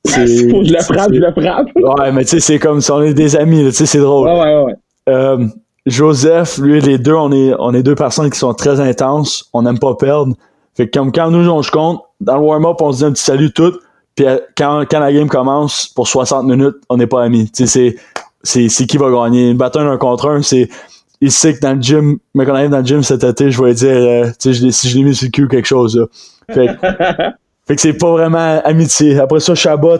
[0.06, 1.68] je c'est- frappe, je le frappe.
[1.76, 4.28] Ouais, mais tu sais, c'est comme si on est des amis, tu sais, c'est drôle.
[4.28, 4.74] Ouais, ouais, ouais.
[5.08, 5.46] Euh,
[5.86, 9.48] Joseph, lui, les deux, on est, on est deux personnes qui sont très intenses.
[9.52, 10.34] On n'aime pas perdre.
[10.76, 13.12] Fait que comme quand nous, on se compte, dans le warm-up, on se dit un
[13.12, 13.72] petit salut tout.
[14.14, 17.50] Puis euh, quand, quand la game commence, pour 60 minutes, on n'est pas amis.
[17.50, 17.96] Tu sais, c'est,
[18.42, 19.50] c'est, c'est qui va gagner?
[19.50, 20.68] Une bataille un contre un, c'est,
[21.20, 23.62] il sait que dans le gym, mais qu'on arrive dans le gym cet été, je
[23.62, 25.96] vais dire, euh, tu sais, si je l'ai mis sur le cul ou quelque chose,
[25.96, 26.04] là.
[26.54, 26.72] Fait que,
[27.68, 29.18] fait que c'est pas vraiment amitié.
[29.20, 29.98] Après ça, Chabot,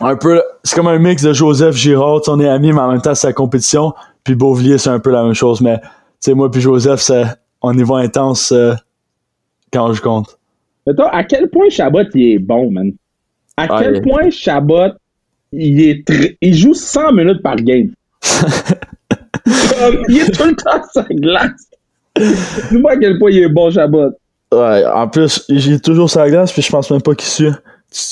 [0.00, 3.00] un peu, c'est comme un mix de Joseph Girard, on est amis, mais en même
[3.00, 3.94] temps, c'est la compétition.
[4.24, 5.86] Puis Beauvillier, c'est un peu la même chose, mais, tu
[6.20, 7.24] sais, moi puis Joseph, c'est,
[7.62, 8.74] on y va intense euh,
[9.72, 10.38] quand je compte.
[10.86, 12.92] Mais toi, à quel point Chabot, il est bon, man?
[13.56, 14.90] À Ah, quel il point Chabot,
[15.52, 17.90] il est tr- il joue 100 minutes par game?
[19.44, 21.68] Comme, il est tout le temps sur la glace.
[22.70, 24.10] Dis-moi à quel point il est bon, Chabot.
[24.52, 27.50] Ouais, en plus, j'ai toujours sa glace, puis je pense même pas qu'il suit.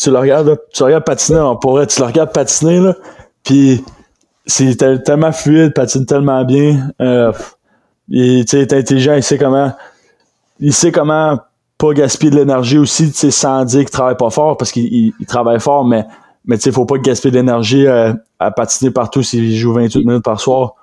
[0.03, 2.95] Tu, le regardes, tu le regardes patiner, on pourrait, tu le regardes patiner, là,
[3.45, 3.85] puis
[4.47, 6.91] c'est tel- tellement fluide, patine tellement bien.
[7.01, 7.33] Euh,
[8.09, 9.73] il, est intelligent, il sait comment,
[10.61, 11.39] il sait comment
[11.79, 15.27] pas gaspiller de l'énergie aussi, sans dire qu'il travaille pas fort, parce qu'il il- il
[15.27, 16.05] travaille fort, mais,
[16.47, 20.05] mais tu sais, faut pas gaspiller de l'énergie euh, à patiner partout s'il joue 28
[20.07, 20.75] minutes par soir.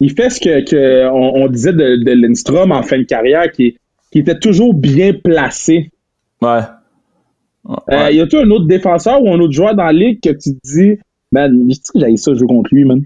[0.00, 3.50] Il fait ce que, que on, on disait de, de Lindstrom en fin de carrière,
[3.52, 3.76] qui,
[4.10, 5.90] qui était toujours bien placé.
[6.42, 6.60] Ouais.
[7.92, 10.54] Euh, y a-tu un autre défenseur ou un autre joueur dans la ligue que tu
[10.54, 10.98] te dis,
[11.30, 13.02] man, je dis que j'aille ça jouer contre lui, man?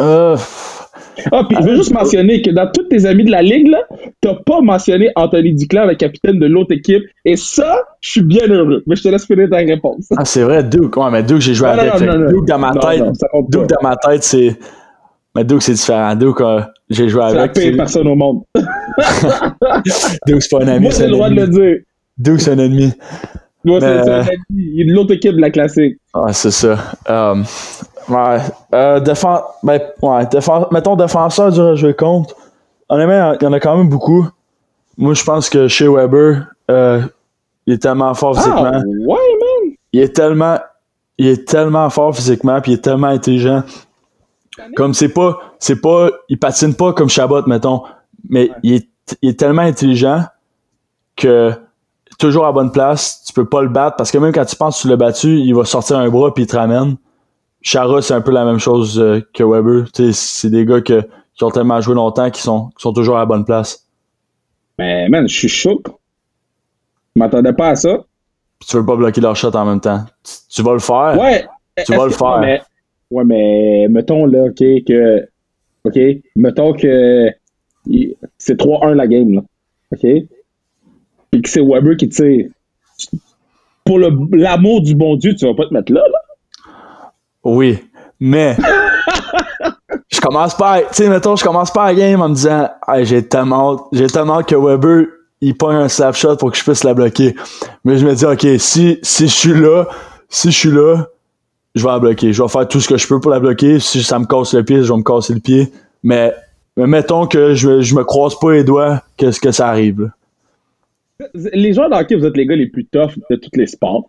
[0.00, 0.36] Euh,
[1.32, 3.82] Ah, puis je veux juste mentionner que dans tous tes amis de la ligue, là,
[4.22, 7.02] t'as pas mentionné Anthony Duclair, le capitaine de l'autre équipe.
[7.24, 8.82] Et ça, je suis bien heureux.
[8.86, 10.06] Mais je te laisse finir ta réponse.
[10.16, 10.96] ah, c'est vrai, Duke.
[10.96, 12.00] Ouais, mais Duke, j'ai joué Non, avec.
[12.00, 12.30] non, non, non.
[12.30, 13.02] Duke dans ma tête,
[13.50, 14.58] Duke dans ma tête, c'est.
[15.34, 16.14] Mais Duke, c'est différent.
[16.16, 17.52] Duke, euh, j'ai joué C'est la avec.
[17.52, 18.42] pire personne au monde.
[20.26, 20.80] Duke, c'est pas un ami.
[20.80, 21.46] Moi, c'est j'ai un le droit de ennemi.
[21.56, 21.82] le dire.
[22.18, 22.92] Duke, c'est un ennemi.
[23.64, 24.70] Moi, c'est ça, j'ai dit.
[24.74, 25.98] Il est de l'autre équipe de la classique.
[26.14, 26.76] Ouais, c'est ça.
[27.08, 27.42] Euh,
[28.08, 28.38] ouais.
[28.74, 29.00] Euh,
[29.62, 30.28] ben, ouais,
[30.72, 32.34] mettons défenseur dur à jouer contre.
[32.88, 34.26] Honnêtement, il y en a quand même beaucoup.
[34.98, 37.00] Moi, je pense que chez Weber, euh,
[37.66, 38.70] il est tellement fort physiquement.
[38.72, 39.74] Ah, ouais, man.
[39.92, 40.58] Il est tellement.
[41.18, 43.62] Il est tellement fort physiquement, puis il est tellement intelligent.
[44.76, 45.38] Comme c'est pas.
[45.58, 46.10] C'est pas.
[46.28, 47.82] Il patine pas comme Chabot, mettons.
[48.28, 48.88] Mais il, est,
[49.22, 50.24] il est tellement intelligent
[51.16, 51.52] que
[52.18, 54.76] toujours à bonne place, tu peux pas le battre parce que même quand tu penses
[54.76, 56.96] que tu l'as battu, il va sortir un bras puis il te ramène.
[57.62, 59.90] Chara, c'est un peu la même chose euh, que Weber.
[59.92, 61.02] Tu sais, c'est des gars que-
[61.34, 63.86] qui ont tellement joué longtemps qui sont, qui sont toujours à la bonne place.
[64.78, 65.90] Mais, man, je suis choqué.
[67.14, 67.98] Je m'attendais pas à ça.
[68.58, 70.04] Puis tu veux pas bloquer leur shot en même temps.
[70.24, 71.18] Tu, tu vas le faire.
[71.18, 71.46] Ouais.
[71.84, 72.38] Tu vas le faire.
[72.40, 72.62] Mais,
[73.10, 75.28] ouais, mais mettons là, OK, que.
[75.84, 75.98] OK,
[76.36, 77.30] mettons que
[78.38, 79.42] c'est 3-1 la game, là.
[79.92, 80.06] OK?
[81.30, 82.48] Puis que c'est Weber qui tire.
[83.84, 87.12] Pour l'amour du bon Dieu, tu vas pas te mettre là, là.
[87.42, 87.78] Oui,
[88.20, 88.56] mais
[90.12, 92.68] je commence pas, tu sais, mettons, je commence pas la game en me disant,
[93.02, 95.06] j'ai tellement, j'ai tellement que Weber
[95.40, 97.34] il pogne un slap shot pour que je puisse la bloquer.
[97.84, 99.86] Mais je me dis, ok, si si je suis là,
[100.28, 101.06] si je suis là,
[101.80, 102.32] je vais la bloquer.
[102.32, 103.78] Je vais faire tout ce que je peux pour la bloquer.
[103.80, 105.68] Si ça me casse le pied, je vais me casser le pied.
[106.02, 106.32] Mais,
[106.76, 110.02] mais mettons que je, je me croise pas les doigts, qu'est-ce que ça arrive.
[110.02, 110.08] là.
[111.52, 114.06] Les joueurs d'hockey, vous êtes les gars les plus toughs de tous les sports.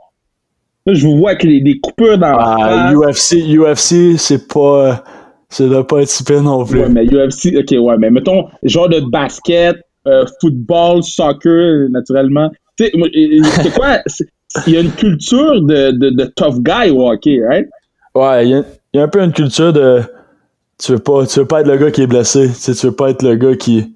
[0.85, 2.91] Là, je vous vois avec les, des coupures dans Ah.
[2.93, 5.03] UFC, UFC, c'est pas,
[5.49, 6.79] ça doit pas être super non plus.
[6.79, 9.75] Ouais, mais UFC, ok, ouais, mais mettons, genre de basket,
[10.07, 12.49] euh, football, soccer, naturellement.
[12.77, 12.91] Tu sais,
[13.61, 13.99] c'est quoi?
[14.67, 17.67] Il y a une culture de, de, tough guy au hockey, right?
[18.15, 20.01] Ouais, il y, a- un peu une culture de.
[20.77, 22.47] Tu veux pas, tu veux pas être le gars qui est blessé.
[22.47, 23.93] Tu, sais, tu veux pas être le gars qui,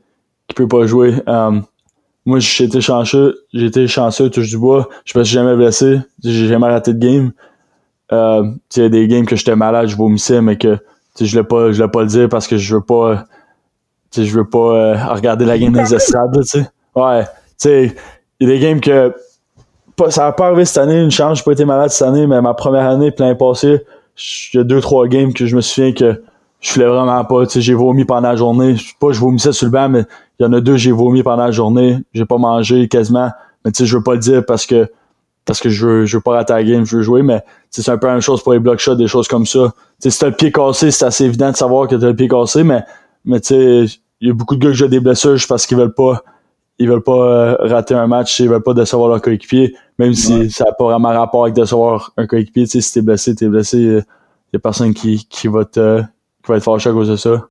[0.47, 1.15] qui peut pas jouer.
[1.27, 1.63] Um,
[2.25, 3.39] moi, j'ai été chanceux.
[3.53, 4.87] J'ai été chanceux, touche du bois.
[5.03, 5.99] Je me suis jamais blessé.
[6.23, 7.31] J'ai jamais raté de game.
[8.11, 10.77] Euh, il y a des games que j'étais malade, je vomissais, mais que
[11.19, 13.25] je voulais pas, je pas le dire parce que je veux pas.
[14.15, 16.69] Je veux pas euh, regarder la game les estrades, tu sais.
[16.95, 17.23] Ouais.
[17.23, 17.95] Tu sais,
[18.39, 19.13] il y a des games que.
[19.95, 22.27] Pas, ça a pas arrivé cette année, une chance, j'ai pas été malade cette année,
[22.27, 23.81] mais ma première année, plein passé,
[24.53, 26.21] il y a deux, trois games que je me souviens que
[26.59, 27.45] je voulais vraiment pas.
[27.45, 28.75] Sais, j'ai vomi pendant la journée.
[28.75, 30.03] Je- Pas je vomissais sur le banc, mais
[30.39, 31.97] il y en a deux, j'ai vomi pendant la journée.
[32.13, 33.29] J'ai pas mangé quasiment.
[33.63, 34.89] Mais tu sais, je veux pas le dire parce que
[35.45, 37.83] parce que je veux, je veux pas rater la game, je veux jouer, mais sais,
[37.83, 39.73] c'est un peu la même chose pour les block shots, des choses comme ça.
[40.01, 42.15] Tu sais, si t'as le pied cassé, c'est assez évident de savoir que t'as le
[42.15, 42.83] pied cassé, mais,
[43.25, 43.85] mais tu sais,
[44.21, 46.23] il y a beaucoup de gars qui ont des blessures parce qu'ils veulent pas
[46.79, 50.33] ils veulent pas euh, rater un match, ils veulent pas décevoir leur coéquipier, même si
[50.33, 50.49] Ouais.
[50.49, 52.65] ça n'a pas vraiment rapport avec décevoir un coéquipier.
[52.65, 54.03] Si t'es blessé, t'es blessé, il
[54.53, 57.47] y a personne qui, qui va te qui va être fâché à cause de ça.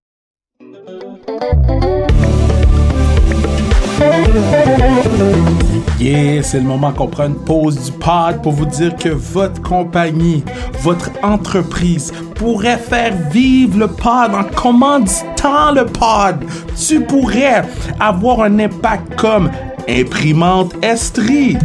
[6.00, 9.62] Yeah, c'est le moment qu'on prend une pause du pod pour vous dire que votre
[9.62, 10.42] compagnie,
[10.80, 16.44] votre entreprise pourrait faire vivre le pod en commanditant le pod.
[16.76, 17.62] Tu pourrais
[18.00, 19.50] avoir un impact comme
[19.88, 21.56] imprimante Estrie,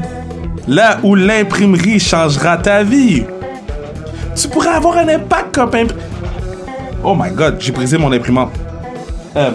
[0.67, 3.23] là où l'imprimerie changera ta vie.
[4.35, 5.95] Tu pourrais avoir un impact comme impr-
[7.03, 8.51] Oh my god, j'ai brisé mon imprimante.
[9.35, 9.51] Euh,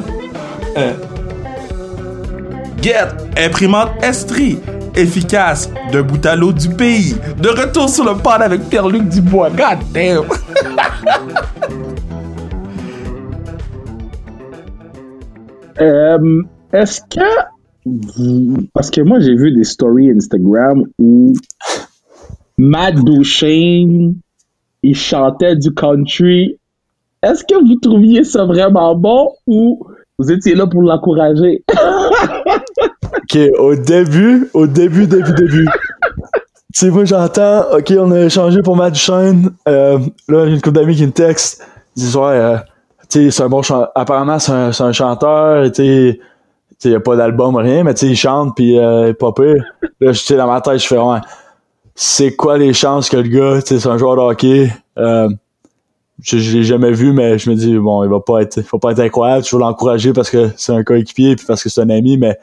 [0.77, 0.93] euh,
[2.85, 4.59] Get imprimante Estrie,
[4.95, 7.15] efficace d'un bout à l'autre du pays.
[7.41, 9.49] De retour sur le pod avec Pierre-Luc Dubois.
[9.49, 10.25] God damn.
[15.81, 16.43] Euh,
[16.73, 21.33] Est-ce que Parce que moi, j'ai vu des stories Instagram où
[22.59, 24.15] Matt Duchesne,
[24.85, 26.59] il chantait du country.
[27.23, 29.85] Est-ce que vous trouviez ça vraiment bon ou
[30.19, 31.65] vous étiez là pour l'encourager?
[33.35, 35.67] Ok, au début, au début, début, début.
[35.67, 39.51] tu sais, moi j'entends, ok, on a échangé pour Matt Duchesne.
[39.67, 41.67] Euh, là, j'ai une couple d'amis qui me textent.
[41.97, 42.57] Ils disent, ouais, euh,
[43.11, 43.91] tu sais, c'est un bon chanteur.
[43.97, 46.21] Apparemment, c'est un, c'est un chanteur, tu sais.
[46.85, 49.15] Il n'y a pas d'album, rien, mais tu sais, il chante, puis euh, il est
[49.15, 49.65] pas pire.
[50.01, 51.19] Là, sais, dans ma tête, je fais, ouais,
[51.97, 54.71] c'est quoi les chances que le gars, tu sais, c'est un joueur de hockey.
[54.99, 55.29] Euh,
[56.23, 58.65] je, je l'ai jamais vu, mais je me dis, bon, il va pas être, il
[58.71, 59.45] va pas être incroyable.
[59.45, 62.39] Je veux l'encourager parce que c'est un coéquipier, puis parce que c'est un ami, mais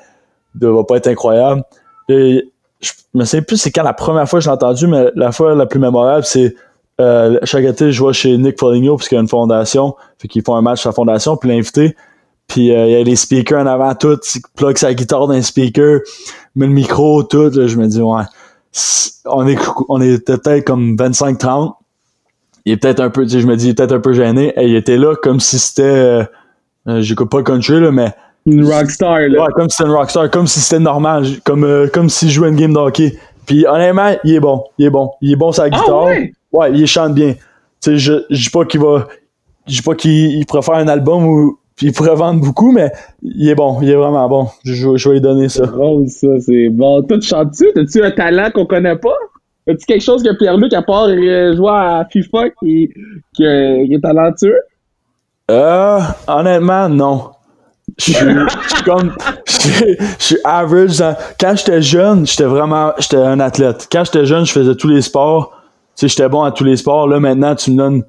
[0.60, 1.64] il va pas être incroyable.
[2.10, 5.32] Et je me sais plus c'est quand la première fois que j'ai entendu, mais la
[5.32, 6.56] fois la plus mémorable, c'est
[7.00, 10.28] euh, chaque été, je vois chez Nick Foligno, parce qu'il y a une fondation, fait
[10.28, 11.96] qu'ils font un match à la fondation, puis l'invité,
[12.48, 15.34] puis euh, il y a les speakers en avant, tout, il plug sa guitare dans
[15.34, 16.02] les speakers,
[16.56, 18.24] met le micro, tout, là, je me dis, ouais,
[19.26, 19.58] on est,
[19.90, 21.74] on est peut-être comme 25-30,
[22.66, 24.14] il est peut-être un peu, tu sais, je me dis, il est peut-être un peu
[24.14, 26.24] gêné, et il était là comme si c'était, euh,
[26.88, 28.14] euh, j'écoute pas le country, là, mais
[28.46, 29.42] Une rockstar, là.
[29.44, 32.50] Ouais, comme si c'était une rockstar, comme si c'était normal, comme, euh, comme s'il jouait
[32.50, 33.18] une game de hockey.
[33.46, 34.64] Puis honnêtement, il est bon.
[34.78, 35.12] Il est bon.
[35.22, 36.04] Il est bon sur la Ah guitare.
[36.06, 36.34] ouais?
[36.52, 37.34] Ouais, il chante bien.
[37.34, 37.40] Tu
[37.82, 39.08] sais, je, je dis pas qu'il va.
[39.68, 42.72] Je dis pas qu'il il pourrait faire un album ou puis il pourrait vendre beaucoup,
[42.72, 42.92] mais
[43.24, 43.80] il est bon.
[43.82, 44.48] Il est vraiment bon.
[44.64, 45.66] Je, je- je vais lui donner ça.
[45.66, 47.02] drôle, ça, c'est bon.
[47.04, 47.68] Toi, tu chantes-tu?
[47.74, 49.16] T'as-tu un talent qu'on connaît pas?
[49.68, 52.90] As-tu quelque chose que Pierre-Luc, à part euh, jouer à FIFA, qui,
[53.36, 54.58] qui, euh, qui est talentueux?
[55.50, 57.30] Euh, honnêtement, non.
[57.98, 59.14] Je suis comme.
[59.48, 60.98] Je suis- average.
[60.98, 62.94] dans- Quand j'étais jeune, j'étais vraiment.
[63.00, 63.88] J'étais un athlète.
[63.92, 65.52] Quand j'étais jeune, je faisais tous les sports.
[65.96, 67.08] Tu sais, j'étais bon à tous les sports.
[67.08, 68.04] Là, maintenant, tu me donnes.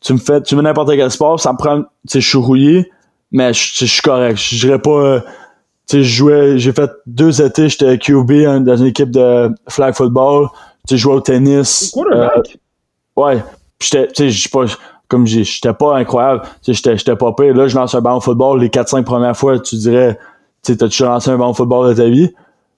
[0.00, 0.42] Tu me fais.
[0.42, 1.80] Tu me n'importe quel sport, ça me prend.
[1.82, 2.90] Tu sais, je suis rouillé,
[3.30, 4.36] mais je suis correct.
[4.38, 4.90] Je dirais pas.
[4.90, 5.20] euh,
[5.88, 6.58] Tu sais, je jouais.
[6.58, 10.48] J'ai fait deux étés, j'étais QB hein, dans une équipe de flag football.
[10.86, 11.90] Tu sais, je jouais au tennis.
[11.92, 12.58] Quarterback?
[13.16, 13.42] Ouais.
[13.78, 14.64] Puis j'étais, tu sais, je sais pas,
[15.12, 16.40] comme j'étais pas incroyable.
[16.62, 17.54] Tu j'étais, pas pire.
[17.54, 18.60] Là, je lance un ballon de football.
[18.60, 20.18] Les 4-5 premières fois, tu dirais,
[20.64, 22.32] tu sais, t'as-tu lancé un ballon de football de ta vie?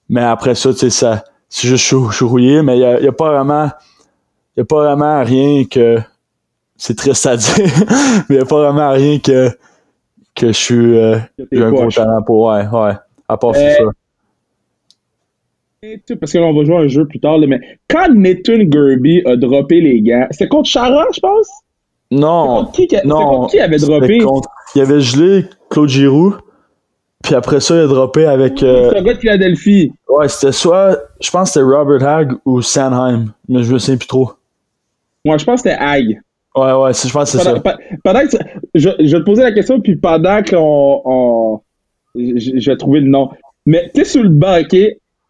[0.09, 3.13] Mais après ça, tu sais, ça, c'est juste, rouillé, mais il y a, y a
[3.13, 3.69] pas vraiment,
[4.57, 5.97] y a pas vraiment rien que,
[6.75, 7.67] c'est triste à dire,
[8.29, 9.49] mais y a pas vraiment rien que,
[10.35, 11.17] que je suis, euh,
[11.53, 12.95] j'ai un gros talent pour, ouais, ouais.
[13.29, 13.83] À part Euh, ça.
[16.05, 18.59] Tu Parce que là, on va jouer un jeu plus tard, là, mais quand Nathan
[18.69, 21.47] Gerby a droppé les gants, c'était contre Chara, je pense?
[22.11, 22.47] Non.
[22.65, 23.25] contre qui, Non.
[23.29, 24.17] contre qui avait droppé?
[24.19, 26.35] contre- Il avait gelé Claude Giroux.
[27.23, 29.91] Puis après ça, il a droppé avec, euh, C'est un gars de Philadelphie.
[30.09, 33.97] Ouais, c'était soit, je pense que c'était Robert Hag ou Sanheim, mais je me souviens
[33.97, 34.31] plus trop.
[35.25, 36.19] Moi, je pense que c'était Haig.
[36.55, 37.59] Ouais, ouais, je pense que c'est ça.
[38.03, 38.37] pendant que tu-
[38.75, 41.01] je, je vais te posais la question, puis pendant qu'on.
[41.03, 41.61] on-
[42.15, 43.29] je, je vais trouver le nom.
[43.65, 44.77] Mais t'es sur le banc, ok?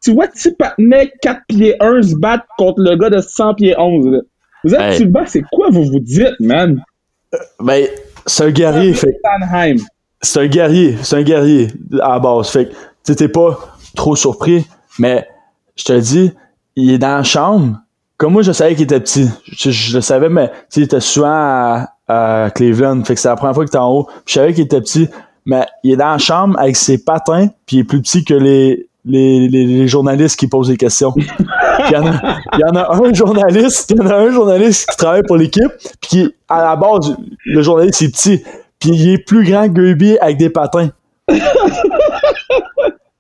[0.03, 4.05] Tu vois Tipatinec 4 pieds 1 se battre contre le gars de 100 pieds 11.
[4.07, 4.19] là.
[4.65, 4.95] Vous êtes Hey.
[4.97, 6.83] sur le banc, c'est quoi vous vous dites, man?
[7.61, 7.85] Ben,
[8.25, 9.15] c'est un guerrier, fait
[10.21, 11.67] c'est un guerrier, c'est un guerrier
[12.01, 12.49] à la base.
[12.49, 12.69] Fait
[13.05, 13.57] que, t'es pas
[13.95, 14.65] trop surpris,
[14.97, 15.27] mais
[15.75, 16.31] je te dis,
[16.75, 17.77] il est dans la chambre.
[18.17, 19.29] Comme moi, je savais qu'il était petit.
[19.45, 23.03] Je, je le savais, mais tu sais, il était souvent à, à Cleveland.
[23.03, 24.07] Fait que c'est la première fois qu'il était en haut.
[24.25, 25.09] Je savais qu'il était petit,
[25.45, 28.33] mais il est dans la chambre avec ses patins, puis il est plus petit que
[28.33, 31.13] les, les, les, les journalistes qui posent des questions.
[31.89, 34.89] Il y, en a, y en a un journaliste, il y en a un journaliste
[34.89, 35.71] qui travaille pour l'équipe,
[36.01, 38.43] puis à la base, le journaliste est petit,
[38.79, 40.89] puis il est plus grand que Gerby avec des patins.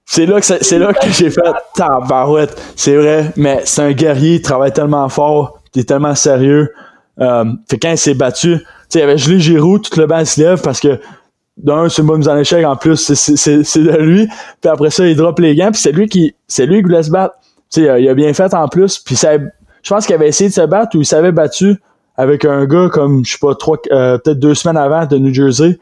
[0.05, 1.41] c'est là que que j'ai fait
[1.75, 6.71] tabarouette, c'est vrai, mais c'est un guerrier, il travaille tellement fort, il est tellement sérieux.
[7.19, 8.57] Euh, fait quand il s'est battu,
[8.93, 10.99] il avait gelé Giroud, tout le banc se lève parce que
[11.57, 14.27] d'un, c'est une bonne en échec, en plus, c'est de lui.
[14.61, 17.03] Puis après ça, il drop les gants, puis c'est lui qui c'est lui qui voulait
[17.03, 17.35] se battre.
[17.71, 20.49] Tu sais, il a bien fait en plus, puis ça, je pense qu'il avait essayé
[20.49, 21.75] de se battre ou il s'avait battu
[22.17, 25.33] avec un gars comme, je sais pas, trois, euh, peut-être deux semaines avant de New
[25.33, 25.77] Jersey.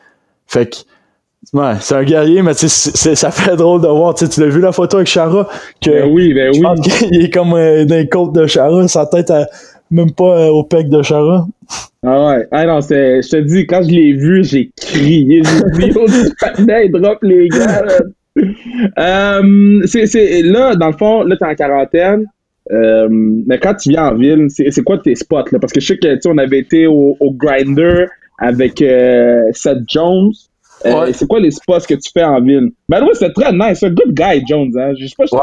[0.48, 4.15] Fait que, ouais, c'est un guerrier, mais ça fait drôle de voir.
[4.15, 5.48] Tu l'as vu la photo avec Chara,
[5.82, 6.63] que Ben oui, ben je oui.
[6.63, 9.48] pense qu'il est comme euh, dans les côtes de Chara, sa tête à-
[9.91, 11.46] même pas euh, au pec de Chara.
[12.04, 12.48] Ah ouais.
[12.52, 15.43] Ah non, je te dis, quand je l'ai vu, j'ai crié.
[15.43, 17.86] J'ai dit, oh, drop les gars.
[18.36, 18.43] Là.
[19.00, 22.26] Euh, c'est, c'est, là, dans le fond, là, t'es en quarantaine.
[22.72, 25.60] Euh, mais quand tu viens en ville, c'est, c'est quoi tes spots, là?
[25.60, 28.06] Parce que je sais que, tu on avait été au, au Grinder
[28.39, 30.32] avec euh, Seth Jones.
[30.86, 31.13] Ouais.
[31.13, 32.72] C'est quoi les spots que tu fais en ville?
[32.89, 33.84] Ben oui, c'est très nice.
[33.84, 34.72] Un good guy, Jones.
[34.78, 34.93] Hein?
[35.00, 35.41] Je sais pas si Ouais.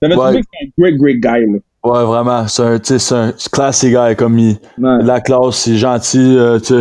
[0.00, 0.20] t'avais Ouais.
[0.24, 1.46] trouvé que c'est un great, great guy.
[1.52, 1.58] Là.
[1.84, 2.46] Ouais, vraiment.
[2.48, 5.02] C'est un, tu c'est un classic guy, comme il, Ouais.
[5.02, 6.74] la classe, c'est gentil, euh, tu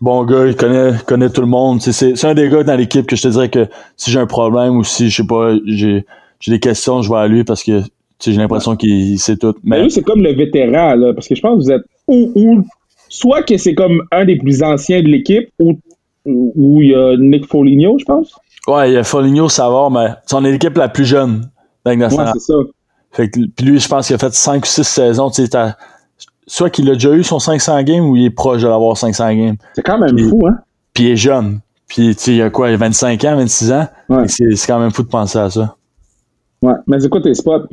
[0.00, 1.80] bon gars, il connaît, connaît tout le monde.
[1.80, 4.76] C'est un des gars dans l'équipe que je te dirais que si j'ai un problème
[4.76, 6.04] ou si, je sais pas, j'ai
[6.46, 7.82] des questions, je vais à lui parce que
[8.20, 9.54] j'ai l'impression qu'il il sait tout.
[9.64, 11.82] Mais Mais lui, c'est comme le vétéran, là, parce que je pense que vous êtes
[12.06, 12.64] ou, ou
[13.08, 15.78] soit que c'est comme un des plus anciens de l'équipe, ou
[16.26, 18.34] ou il y a Nick Foligno, je pense.
[18.66, 21.48] ouais, il y a Foligno, Savard, mais tu sais, on est l'équipe la plus jeune
[21.86, 21.96] Ouais,
[22.34, 22.54] c'est ça.
[23.12, 25.30] Fait que, puis lui, je pense qu'il a fait 5 ou 6 saisons.
[25.30, 25.76] Tu sais, t'as-
[26.48, 29.34] soit qu'il a déjà eu son 500 games ou il est proche de l'avoir 500
[29.34, 29.56] games.
[29.74, 30.58] C'est quand même fou, hein?
[30.94, 31.60] Puis il est jeune.
[31.86, 33.86] Puis tu sais, il a quoi, il a 25 ans, 26 ans?
[34.08, 34.26] Ouais.
[34.26, 35.76] C'est c'est quand même fou de penser à ça.
[36.60, 36.74] Ouais.
[36.86, 37.66] Mais c'est quoi tes spots?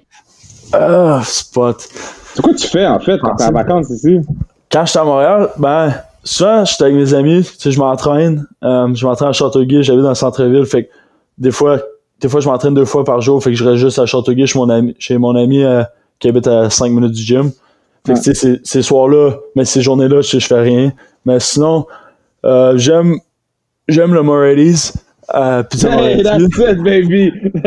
[0.73, 1.87] Ah, spot.
[2.33, 4.19] C'est quoi tu fais, en fait, quand t'es en vacances ici?
[4.71, 5.93] Quand j'étais à Montréal, ben,
[6.23, 8.45] souvent, j'étais avec mes amis, tu sais, je m'entraîne.
[8.63, 10.89] Euh, je m'entraîne à Châteauguay, j'habite dans le centre-ville, fait que
[11.37, 11.79] des fois,
[12.19, 14.45] des fois, je m'entraîne deux fois par jour, fait que je reste juste à Châteauguay
[14.47, 15.83] chez mon ami, chez mon ami euh,
[16.19, 17.51] qui habite à 5 minutes du gym.
[18.05, 18.23] Fait que, Ouais.
[18.23, 20.91] tu sais, ces, ces soirs-là, mais ces journées-là, je, je fais rien.
[21.25, 21.85] Mais sinon,
[22.45, 23.15] euh, j'aime,
[23.87, 24.93] j'aime le Morelli's.
[25.33, 26.49] Euh, pizza Hey, Moretti.
[26.49, 27.31] that's it, baby!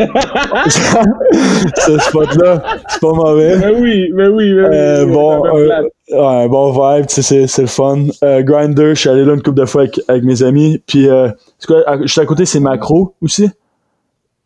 [1.77, 3.57] Ce spot-là, c'est pas mauvais.
[3.59, 4.77] mais oui, mais oui, mais oui.
[4.77, 5.83] Euh, bon, me euh.
[6.11, 8.05] Ouais, un bon vibe, c'est, c'est le fun.
[8.23, 10.81] Euh, Grinder, je suis allé là une couple de fois avec, avec mes amis.
[10.87, 11.29] Puis, euh,
[11.59, 13.51] c'est quoi, à- juste à côté, c'est Macro aussi?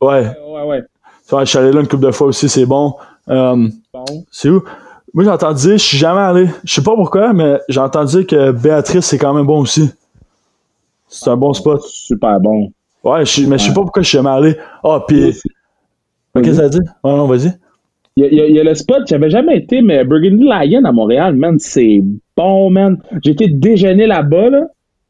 [0.01, 0.27] Ouais.
[0.49, 0.83] Ouais, ouais.
[1.41, 2.95] je suis allé là une couple de fois aussi, c'est bon.
[3.29, 4.05] Euh, Bon.
[4.31, 4.63] c'est où?
[5.15, 6.47] Moi, j'ai entendu dire, je suis jamais allé.
[6.65, 9.91] Je sais pas pourquoi, mais j'ai entendu dire que Béatrice, c'est quand même bon aussi.
[11.09, 11.83] C'est un bon spot.
[11.83, 12.73] Super bon.
[13.05, 14.57] Ouais, je, mais je sais pas pourquoi je suis jamais allé.
[14.83, 15.35] Ah, pis.
[16.35, 16.81] Qu'est-ce que ça dit?
[17.05, 17.53] Ouais, non, vas-y.
[18.17, 21.35] Il y, a, il y le spot, j'avais jamais été, mais Burgundy Lion à Montréal,
[21.35, 22.03] man, c'est
[22.37, 22.99] bon, man.
[23.25, 24.67] J'ai été déjeuner là-bas, là.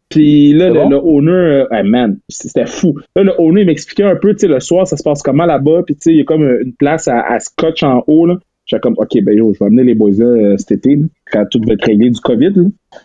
[0.08, 0.88] Puis là, le, bon?
[0.88, 2.96] le owner, euh, hey, man, c'était fou.
[3.16, 5.46] Là, le owner, il m'expliquait un peu, tu sais, le soir, ça se passe comment
[5.46, 5.82] là-bas.
[5.84, 8.36] Puis, tu sais, il y a comme une place à, à scotch en haut, là.
[8.72, 11.04] J'étais comme, OK, ben yo, je vais amener les boys là euh, cet été, là,
[11.30, 12.54] quand tout va être réglé du COVID,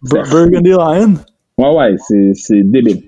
[0.02, 1.16] Burgundy Lion?
[1.58, 3.02] Ouais, ouais, c'est, c'est débile.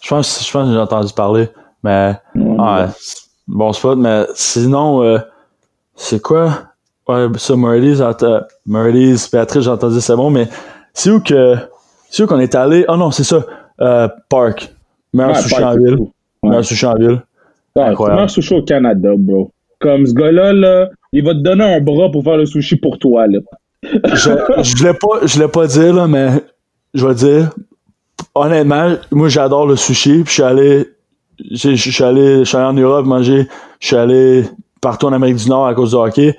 [0.00, 1.48] Je pense, je pense que j'ai entendu parler.
[1.82, 2.14] Mais.
[2.36, 3.16] Ouais, Ouais, c'est
[3.48, 5.18] bon spot, mais sinon, euh,
[5.96, 6.68] c'est quoi?
[7.08, 10.46] Ouais, ça, Marlies, j'entends- Marlies, Béatrice, j'ai entendu, c'est bon, mais
[10.94, 11.54] c'est où que,
[12.10, 12.84] c'est où qu'on est allé?
[12.88, 13.44] Oh non, c'est ça,
[13.80, 14.72] euh, Park.
[15.12, 15.98] Meilleur Ouais, sushi en ville.
[16.44, 17.22] Meilleur sushi en ville.
[17.74, 19.50] Ouais, meilleur sushi au Canada, bro.
[19.80, 22.98] Comme ce gars-là, là, il va te donner un bras pour faire le sushi pour
[22.98, 23.38] toi, là.
[23.82, 26.30] Je, je voulais pas, je pas dire, là, mais
[26.94, 27.50] je vais dire,
[28.34, 30.88] honnêtement, moi, j'adore le sushi, puis je suis allé,
[31.50, 33.46] je suis allé, je suis allé en Europe manger,
[33.80, 34.44] je suis allé
[34.80, 36.36] partout en Amérique du Nord à cause du hockey.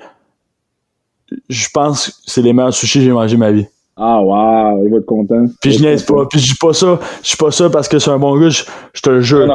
[1.48, 3.66] Je pense que c'est les meilleurs sushis que j'ai mangé ma vie.
[3.96, 5.44] Ah, wow, il va être content.
[5.60, 6.26] Puis je niaise pas.
[6.26, 6.98] Puis je dis pas ça.
[7.22, 8.48] Je dis pas ça parce que c'est un bon gars.
[8.48, 8.64] Je,
[8.94, 9.46] je te le jure.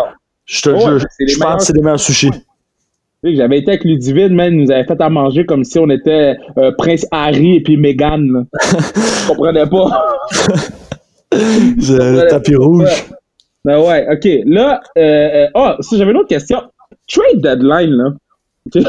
[0.45, 0.99] Je te jure.
[1.19, 2.31] Je pense que c'est les meilleurs sushis.
[3.33, 6.37] J'avais été avec Ludivine, man, il nous avait fait à manger comme si on était
[6.57, 8.45] euh, Prince Harry et puis Meghan.
[8.61, 10.05] Je comprenais pas.
[11.31, 12.89] Le tapis rouge.
[13.63, 14.27] Ben ouais, ok.
[14.45, 15.47] Là, euh,
[15.79, 16.61] ça, j'avais une autre question.
[17.07, 18.13] Trade deadline, là.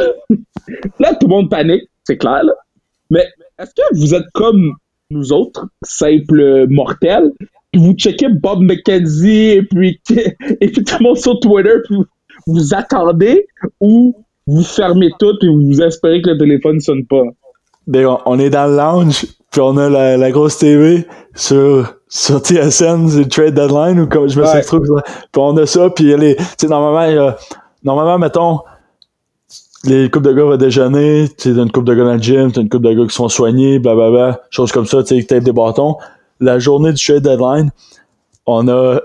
[0.99, 2.53] Là, tout le monde panique, c'est clair, là.
[3.11, 3.25] Mais
[3.59, 4.75] est-ce que vous êtes comme
[5.11, 7.33] nous autres, simples mortels,
[7.73, 10.01] puis vous checkez Bob McKenzie et puis,
[10.61, 12.07] et puis tout le monde sur Twitter, puis vous,
[12.47, 13.47] vous attendez
[13.81, 17.23] ou vous fermez tout et vous espérez que le téléphone sonne pas?
[17.87, 19.27] Ben, on, on est dans le lounge.
[19.51, 24.29] Puis on a la, la grosse TV sur, sur TSN, c'est Trade Deadline, ou comme
[24.29, 24.51] je me Ouais.
[24.51, 24.81] sais trop.
[24.81, 24.93] Puis
[25.37, 25.89] on a ça.
[25.91, 27.33] Puis les, tu sais, normalement,
[27.83, 28.61] normalement, mettons,
[29.85, 32.21] les couples de gars vont déjeuner, tu sais, t'as une couple de gars dans le
[32.23, 35.21] gym, t'as une couple de gars qui sont soignés, blablabla, choses comme ça, tu sais,
[35.21, 35.97] qui tapent des bâtons.
[36.41, 37.71] La journée du trade deadline,
[38.47, 38.99] on a,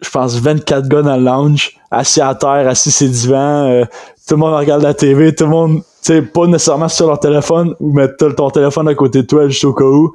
[0.00, 3.84] je pense, 24 gars dans le lounge, assis à terre, assis sur les divans, euh,
[4.26, 7.20] tout le monde regarde la TV, tout le monde, tu sais, pas nécessairement sur leur
[7.20, 10.12] téléphone, ou mettre ton téléphone à côté de toi juste au cas où,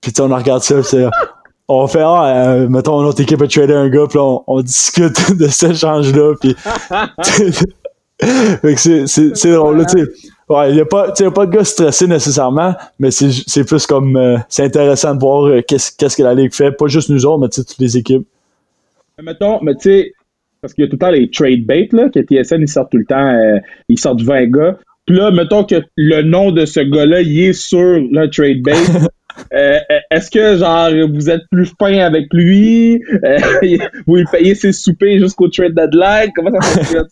[0.00, 1.06] puis on regarde ça, c'est,
[1.68, 4.60] on fait, ah, euh, mettons, notre équipe a tradé un gars, puis là, on, on
[4.60, 6.56] discute de cet échange-là, puis
[8.20, 10.06] fait que c'est, drôle, là, tu sais.
[10.48, 14.36] Ouais, il y a pas, pas de gars stressés nécessairement, mais c'est, plus comme, euh,
[14.48, 17.48] c'est intéressant de voir euh, qu'est-ce, que la ligue fait, pas juste nous autres, mais
[17.48, 18.26] toutes les équipes.
[19.22, 20.12] Mettons, mais tu sais,
[20.60, 22.90] parce qu'il y a tout le temps les trade bait, là, que TSN, ils sortent
[22.90, 23.58] tout le temps, euh,
[23.88, 24.78] ils sortent 20 gars.
[25.06, 28.72] Puis là, mettons que le nom de ce gars-là, il est sur le trade bait.
[29.54, 29.78] Euh,
[30.10, 33.00] Est-ce que, genre, vous êtes plus fin avec lui?
[33.24, 33.38] Euh,
[34.06, 36.30] vous lui payez ses soupers jusqu'au trade deadline?
[36.34, 37.06] Comment ça fonctionne?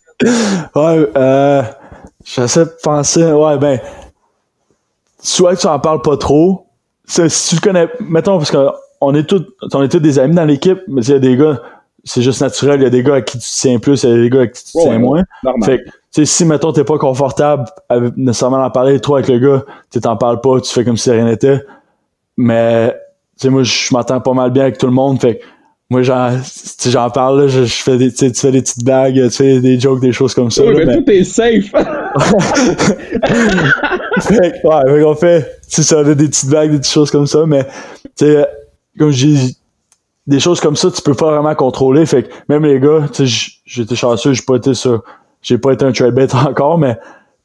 [0.75, 1.63] Ouais, euh,
[2.25, 3.79] j'essaie de penser, ouais, ben,
[5.21, 6.67] soit que tu en parles pas trop,
[7.05, 10.45] si tu le connais, mettons, parce qu'on est tous, on est tous des amis dans
[10.45, 11.61] l'équipe, mais il y a des gars,
[12.03, 14.13] c'est juste naturel, il y a des gars à qui tu tiens plus, il y
[14.13, 15.23] a des gars à qui tu Ouais, tiens ouais, moins.
[15.43, 15.69] Normal.
[15.69, 19.27] Fait que, tu sais, si, mettons, t'es pas confortable avec, nécessairement d'en parler trop avec
[19.29, 21.63] le gars, tu t'en parles pas, tu fais comme si rien n'était.
[22.37, 22.89] Mais,
[23.37, 25.43] tu sais, moi, je m'entends pas mal bien avec tout le monde, fait que,
[25.91, 26.29] moi, j'en,
[26.85, 29.29] j'en parle, là, je, je fais des, tu sais, tu fais des petites blagues, tu
[29.35, 30.63] fais des jokes, des choses comme ça.
[30.63, 31.71] Oui, là, mais mais- tout est safe.
[34.21, 37.27] fait que, ouais, fait qu'on fait, tu sais, des petites blagues, des petites choses comme
[37.27, 37.63] ça, mais,
[38.17, 38.45] tu sais,
[38.97, 39.57] comme je dis,
[40.29, 43.07] des choses comme ça, tu peux pas vraiment contrôler, fait que même les gars,
[43.65, 45.03] j'étais chanceux, j'ai pas été sur,
[45.41, 46.97] j'ai pas été un trade bait encore, mais,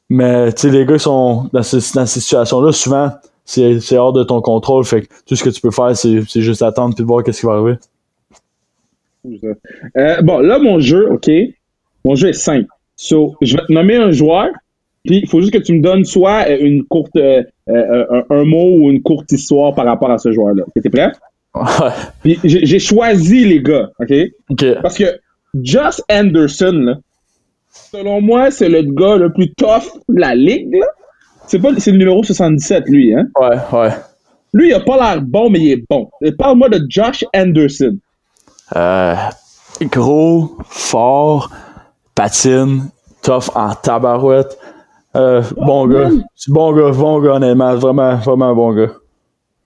[0.09, 3.09] mais, les gars sont dans, ce- dans ces situations-là, souvent,
[3.43, 6.61] c'est, hors de ton contrôle, fait que tout ce que tu peux faire, c'est, juste
[6.61, 7.75] attendre puis voir qu'est-ce qui va arriver.
[9.97, 11.29] Euh, bon, là, mon jeu, OK,
[12.03, 12.67] mon jeu est simple.
[12.95, 14.49] So, je vais te nommer un joueur,
[15.03, 18.43] puis il faut juste que tu me donnes soit euh, une courte, euh, un, un
[18.43, 20.63] mot ou une courte histoire par rapport à ce joueur-là.
[20.81, 21.11] T'es prêt?
[22.43, 24.13] J'ai choisi les gars, OK?
[24.49, 24.65] Ok.
[24.81, 25.19] Parce que
[25.61, 26.95] Josh Anderson, là,
[27.69, 30.77] selon moi, c'est le gars le plus tough de la ligue.
[31.47, 33.27] C'est pas, le numéro 77, lui, hein?
[33.39, 33.89] Ouais, ouais.
[34.53, 36.09] Lui, il a pas l'air bon, mais il est bon.
[36.37, 37.97] Parle-moi de Josh Anderson.
[38.75, 39.15] Euh,
[39.81, 41.51] gros, fort,
[42.15, 42.89] patine,
[43.21, 44.57] tough en tabarouette.
[45.15, 46.09] Euh, bon gars.
[46.35, 47.75] C'est bon gars, bon gars, honnêtement.
[47.75, 48.91] Vraiment, vraiment bon gars.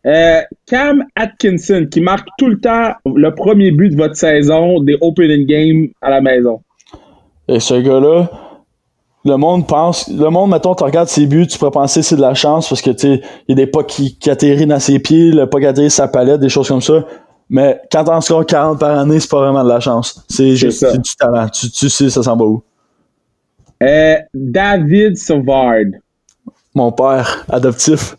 [0.10, 4.98] Euh, Cam Atkinson, qui marque tout le temps le premier but de votre saison des
[5.02, 6.62] opening games à la maison.
[7.48, 8.28] Et ce gars-là,
[9.26, 12.16] le monde pense, le monde, mettons, tu regardes ses buts, tu pourrais penser que c'est
[12.16, 14.66] de la chance parce que, tu sais, il y a des pas qui, qui atterrissent
[14.66, 17.06] dans ses pieds, le pas qui atterrit sa palette, des choses comme ça.
[17.50, 20.26] Mais quand t'en scores 40 par année, c'est pas vraiment de la chance.
[20.28, 21.50] C'est juste du talent.
[21.50, 22.64] Tu, tu sais, ça s'en va où.
[23.84, 25.86] Euh, David Savard.
[26.74, 28.16] Mon père, adoptif.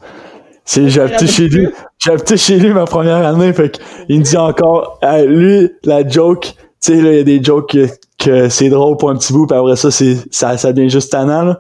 [0.71, 1.69] C'est, j'ai habité chez lui.
[1.99, 6.55] J'ai chez lui ma première année, fait il me dit encore, Hey, lui, la joke,
[6.55, 9.33] tu sais, là, il y a des jokes que, que c'est drôle pour un petit
[9.33, 11.59] bout, puis après ça, c'est, ça, ça devient juste tannant, là.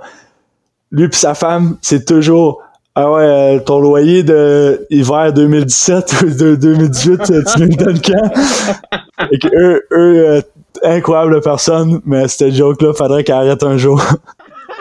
[0.93, 2.63] Lui pis sa femme, c'est toujours,
[2.95, 8.01] ah ouais, euh, ton loyer de hiver 2017 ou de 2018, euh, tu le donnes
[8.01, 9.27] quand?
[9.33, 10.41] Et que eux, eux, euh,
[10.85, 14.01] incroyable personne, mais cette joke-là, faudrait qu'elle arrête un jour.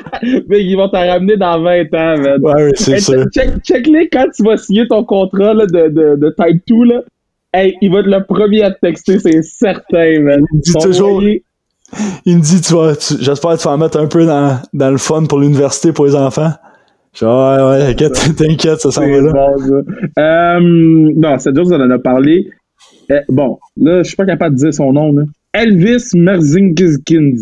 [0.50, 2.40] Mais ils vont t'en ramener dans 20 ans, man.
[2.42, 3.26] ouais, oui, c'est Hey, sûr.
[3.34, 6.84] check, check-les quand tu vas signer ton contrat là, de, de, de Type 2.
[6.86, 7.02] Là.
[7.54, 10.42] Hey, il va être le premier à te texter, c'est certain, man.
[10.54, 11.44] Il dit toujours- loyer,
[12.26, 14.92] Il me dit, tu vas, j'espère que tu vas en mettre un peu dans, dans
[14.92, 16.52] le fun pour l'université pour les enfants.
[17.14, 19.32] Je dis, ouais, ouais, t'inquiète, t'inquiète, ça s'en va là.
[19.34, 20.22] bon, ça.
[20.58, 20.60] Euh,
[21.16, 22.48] non, cette joke, on en a parlé.
[23.12, 25.12] Euh, bon, là, je suis pas capable de dire son nom.
[25.12, 25.24] Là.
[25.54, 27.34] Elvis Merzingkins.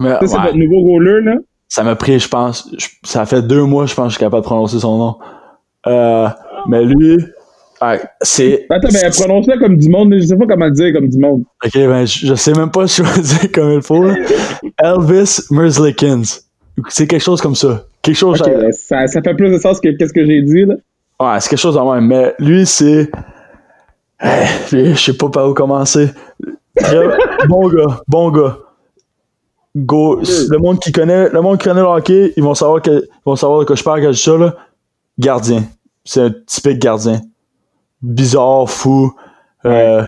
[0.00, 1.34] Ça, c'est ouais, votre nouveau roller, là.
[1.74, 4.20] Ça m'a pris, je pense, je- ça fait deux mois, je pense, que je suis
[4.20, 5.16] capable de prononcer son nom.
[5.86, 6.28] Euh,
[6.68, 7.16] mais lui,
[7.80, 8.66] ouais, c'est.
[8.68, 10.12] Attends, mais prononce-le comme du monde.
[10.14, 11.44] Je sais pas comment le dire comme du monde.
[11.64, 14.04] Ok, ben, je, je sais même pas si je vais le dire comme il faut.
[14.04, 14.14] là.
[14.82, 16.22] Elvis Merzlikins.
[16.90, 17.84] C'est quelque chose comme ça.
[18.02, 18.38] Quelque chose.
[18.42, 20.74] Ok, ben, ça, ça fait plus de sens que qu'est-ce que j'ai dit, là.
[21.20, 22.06] Ouais, c'est quelque chose de même.
[22.06, 23.10] Mais lui, c'est.
[24.22, 26.10] Eh, lui, je sais pas par où commencer.
[26.76, 27.08] Très-
[27.48, 28.58] bon gars, bon gars.
[29.74, 32.90] Go, le monde qui connaît, le monde qui connaît le hockey, ils vont savoir que,
[32.90, 34.54] ils vont savoir de quoi je parle quand je dis ça, là.
[35.18, 35.64] Gardien.
[36.04, 37.20] C'est un typique gardien.
[38.02, 39.12] Bizarre, fou,
[39.64, 40.02] euh,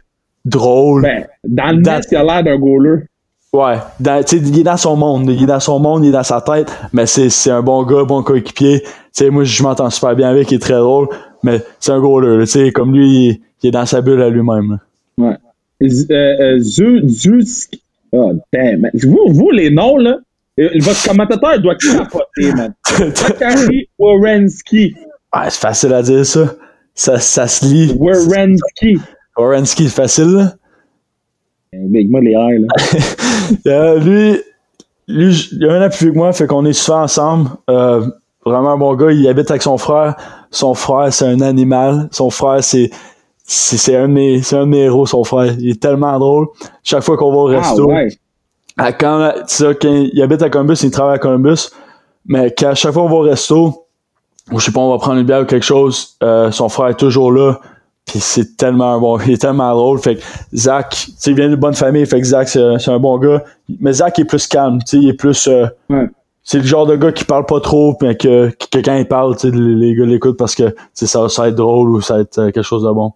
[0.44, 1.02] drôle.
[1.02, 3.04] Ben, dans le Dans- net, il a l'air d'un goaler.
[3.54, 6.24] Ouais, dans, il est dans son monde, il est dans son monde, il est dans
[6.24, 8.80] sa tête, mais c'est, c'est un bon gars, bon coéquipier.
[8.82, 11.06] Tu sais, moi, je m'entends super bien avec, il est très drôle,
[11.44, 14.80] mais c'est un goaler, là, comme lui, il, il est dans sa bulle à lui-même.
[15.16, 15.36] Ouais.
[15.80, 16.60] Euh, euh.
[18.14, 18.80] Oh, damn.
[18.80, 18.90] man.
[18.94, 20.18] Vous, vous, les noms, là,
[20.60, 22.74] euh, votre commentateur doit capoter, man.
[25.36, 26.54] Ouais, c'est facile à dire, ça.
[26.94, 27.92] Ça, ça se lit.
[27.98, 28.98] Wierenski.
[29.36, 30.52] Orensky, c'est facile, là.
[31.72, 32.68] Eh, Big, moi, les airs, là.
[33.66, 34.40] Euh, lui,
[35.06, 37.50] lui, il a un an plus vieux que moi, fait qu'on est souvent ensemble.
[37.68, 38.06] Euh,
[38.46, 40.16] vraiment un bon gars, il habite avec son frère.
[40.50, 42.08] Son frère, c'est un animal.
[42.10, 42.90] Son frère, c'est,
[43.46, 45.54] c'est, c'est un de un de mes héros, son frère.
[45.58, 46.46] Il est tellement drôle.
[46.82, 48.08] Chaque fois qu'on va au Ah, resto, ouais.
[48.78, 51.68] à quand, tu sais, quand il habite à Columbus, il travaille à Columbus,
[52.26, 53.86] mais qu'à chaque fois qu'on va au resto,
[54.50, 56.88] ou je sais pas, on va prendre une bière ou quelque chose, euh, son frère
[56.88, 57.60] est toujours là,
[58.06, 60.22] puis c'est tellement bon, il est tellement drôle, fait que
[60.54, 63.18] Zach, tu sais, il vient d'une bonne famille, fait que Zach, c'est c'est un bon
[63.18, 63.44] gars,
[63.80, 66.08] mais Zach est plus calme, tu sais, il est plus, euh, Ouais.
[66.42, 69.34] c'est le genre de gars qui parle pas trop, mais que, que quand il parle,
[69.36, 72.14] tu sais, les, les gars l'écoutent parce que, ça, ça va être drôle ou ça
[72.14, 73.12] va être euh, quelque chose de bon.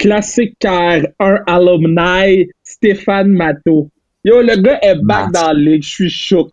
[0.00, 3.88] Classique car un alumni, Stéphane Matteau.
[4.24, 5.32] Yo, le gars est back Matt.
[5.32, 5.82] dans la ligue.
[5.82, 6.48] Je suis choc.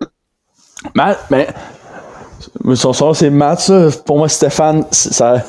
[0.94, 1.48] Matt, mais
[2.64, 3.88] mais son son c'est Matt, ça.
[4.06, 5.44] Pour moi, Stéphane, ça.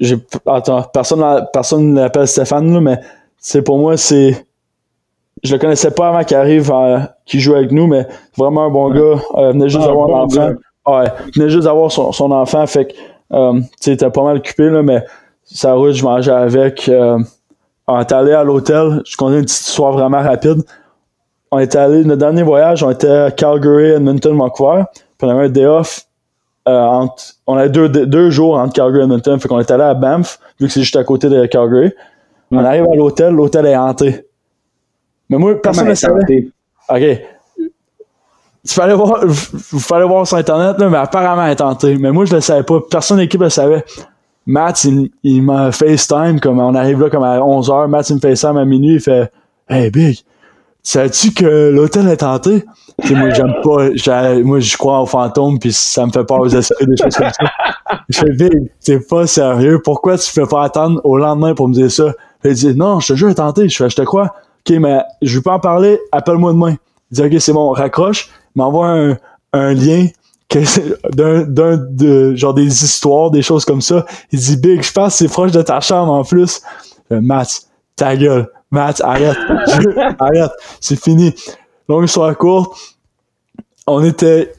[0.00, 0.16] J'ai,
[0.46, 1.22] attends, personne,
[1.52, 2.98] personne ne l'appelle Stéphane, là, mais
[3.38, 4.46] c'est pour moi, c'est.
[5.42, 8.06] Je le connaissais pas avant qu'il arrive, euh, qu'il joue avec nous, mais
[8.36, 9.20] vraiment un bon gars.
[9.34, 10.52] Euh, venait juste Ah, d'avoir bon un enfant.
[10.86, 12.92] Ouais, venait juste d'avoir son, son enfant, fait que,
[13.32, 15.02] euh, tu sais, il était pas mal occupé, là, mais
[15.46, 16.88] sa route, je mangeais avec.
[16.88, 17.18] Euh,
[17.86, 19.02] on est allé à l'hôtel.
[19.06, 20.62] Je connais une petite histoire vraiment rapide.
[21.50, 24.82] On est allé, notre dernier voyage, on était à Calgary, Edmonton, Vancouver.
[24.94, 26.06] Puis on avait un day off.
[26.68, 29.38] euh, entre, on avait deux, deux jours entre Calgary et Edmonton.
[29.38, 31.92] Fait qu'on est allé à Banff, vu que c'est juste à côté de Calgary.
[32.50, 34.26] On arrive à l'hôtel, l'hôtel est hanté.
[35.28, 36.48] Mais moi, personne ne savait.
[36.88, 37.20] OK.
[38.64, 41.96] Il fallait voir, il fallait voir sur Internet, là, mais apparemment, elle est tentée.
[41.98, 42.80] Mais moi, je le savais pas.
[42.90, 43.84] Personne de l'équipe le savait.
[44.46, 47.88] Matt, il, il m'a FaceTime, comme on arrive là comme à 11h.
[47.88, 48.94] Matt, il me FaceTime à minuit.
[48.94, 49.30] Il fait
[49.68, 50.18] Hey, Big,
[50.82, 52.64] sais-tu que l'hôtel est tenté?
[53.10, 53.88] Moi, j'aime pas.
[54.44, 57.30] Moi, je crois aux fantômes, puis ça me fait peur aux esprits, des choses comme
[57.30, 57.50] ça.
[58.08, 59.80] Je fais Big, t'es pas sérieux.
[59.82, 62.12] Pourquoi tu fais pas attendre au lendemain pour me dire ça?
[62.44, 63.68] Il dit Non, je te jure, est tentée.
[63.68, 64.34] Je fais te crois.
[64.68, 66.76] OK, mais je veux pas en parler, appelle-moi demain.
[67.10, 69.16] Il dit OK, c'est bon, raccroche, m'envoie un,
[69.52, 70.06] un lien
[71.12, 74.04] d'un, d'un, de, genre des histoires, des choses comme ça.
[74.32, 76.60] Il dit Big, je pense que c'est proche de ta chambre en plus.
[77.10, 77.62] Je fais, Matt,
[77.96, 78.48] ta gueule.
[78.70, 79.36] Matt, arrête.
[79.68, 80.50] Je- arrête.
[80.80, 81.34] C'est fini.
[81.88, 82.76] Longue histoire courte.
[83.86, 84.52] On était,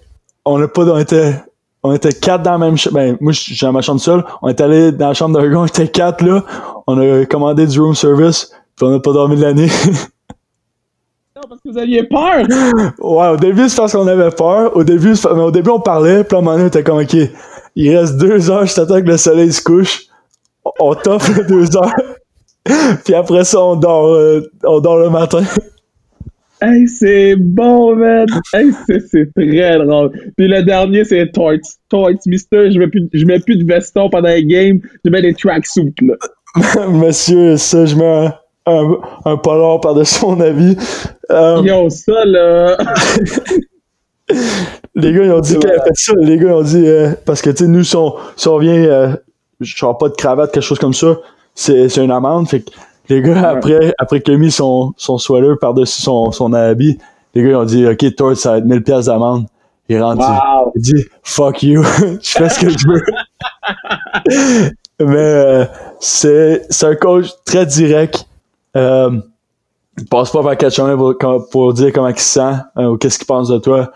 [0.45, 1.35] on n'a pas, on était,
[1.83, 2.95] on était quatre dans la même chambre.
[2.95, 4.23] Ben, moi, j'ai dans ma chambre seule.
[4.41, 6.43] On est allé dans la chambre d'un gars, on était quatre là.
[6.87, 9.69] On a commandé du room service, puis on n'a pas dormi de l'année.
[11.47, 12.45] Parce que vous aviez peur.
[12.99, 14.75] Ouais, au début, c'est parce qu'on avait peur.
[14.75, 16.99] Au début, mais au début, on parlait, puis à un moment donné, on était comme,
[16.99, 17.15] OK,
[17.75, 20.05] il reste deux heures, je t'attends que le soleil se couche.
[20.79, 21.93] On- t'offre les deux heures.
[23.05, 25.43] puis après ça, on dort, euh, on dort le matin.
[26.59, 28.25] Hey, c'est bon, man.
[28.51, 30.09] Hey, c'est, c'est très drôle.
[30.35, 31.53] Puis le dernier, c'est Toits.
[31.87, 34.79] Toits, Mister, je mets plus, je mets plus de veston pendant les games.
[35.05, 36.15] Je mets des tracksuits, là.
[36.89, 38.33] Monsieur, ça, je mets un,
[38.68, 40.78] un, un polar par-dessus mon habit.
[41.32, 42.78] Euh, Yo, ça, là.
[44.95, 46.13] les gars, ils ont dit fait ça.
[46.18, 48.57] Les gars, ils ont dit, euh, parce que, tu sais, nous, si on, si on
[48.57, 49.15] vient, euh,
[49.61, 51.18] genre pas de cravate, quelque chose comme ça,
[51.55, 52.47] c'est, c'est une amende.
[52.49, 52.72] Fait que
[53.09, 56.97] les gars, après, après qu'il a mis son, son sweater par-dessus son, son habit,
[57.34, 59.45] les gars, ils ont dit, OK, toi, ça va être 1000 pièces d'amende.
[59.89, 60.74] Il rentre, Wow.
[60.76, 61.82] il dit, fuck you,
[62.22, 63.01] je fais ce que je veux.
[64.99, 65.65] Mais euh,
[65.99, 68.26] c'est, c'est un coach très direct.
[68.76, 69.11] Euh,
[69.97, 72.97] il passe pas par quatre chemins pour, pour- dire comment il se sent euh, ou
[72.97, 73.91] qu'est-ce qu'il pense de toi.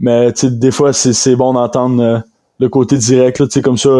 [0.00, 2.18] Mais des fois, c'est, bon d'entendre euh,
[2.58, 3.38] le côté direct.
[3.38, 3.90] Là, comme ça,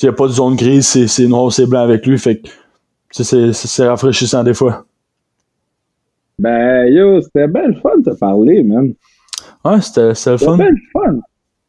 [0.00, 2.18] il n'y a pas de zone grise, c'est, noir, c'est blanc avec lui.
[2.18, 2.40] Fait
[3.10, 4.84] c'est, rafraîchissant des fois.
[6.38, 8.92] Ben, yo, c'était bien fun de te parler, man.
[9.64, 10.56] Ouais, c'était, c'était le C'était fun.
[10.58, 11.20] le fun.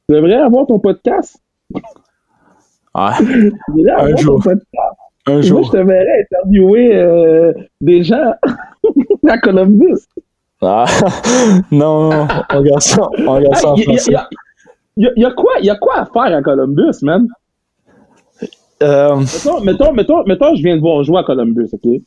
[0.09, 1.37] Tu devrais avoir ton podcast.
[1.73, 1.81] Ouais,
[3.19, 4.35] Tu devrais Un avoir jour.
[4.35, 4.86] ton podcast.
[5.27, 5.63] Un Moi, jour.
[5.65, 8.33] je te verrais interviewer euh, des gens
[9.27, 9.99] à Columbus.
[10.61, 10.85] Ah,
[11.71, 14.11] non, non, on ça, on regarde ça en Il y, a- français.
[14.11, 14.29] y a-
[14.97, 15.11] y a-
[15.61, 17.27] y a quoi, à faire à Columbus, man?
[18.83, 22.01] Euh, Mettons, mettons, mettons, mettons, je viens de voir jouer à Columbus, OK?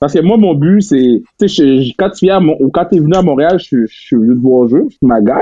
[0.00, 1.22] Parce que moi, mon but, c'est.
[1.38, 4.16] Tu sais, quand tu viens Mon- quand t'es venu à Montréal, je suis- je suis
[4.16, 5.40] venu te voir jouer, je suis ma gueule.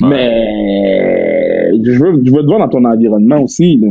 [0.00, 3.76] Mais je veux, je veux te voir dans ton environnement aussi.
[3.78, 3.88] Là.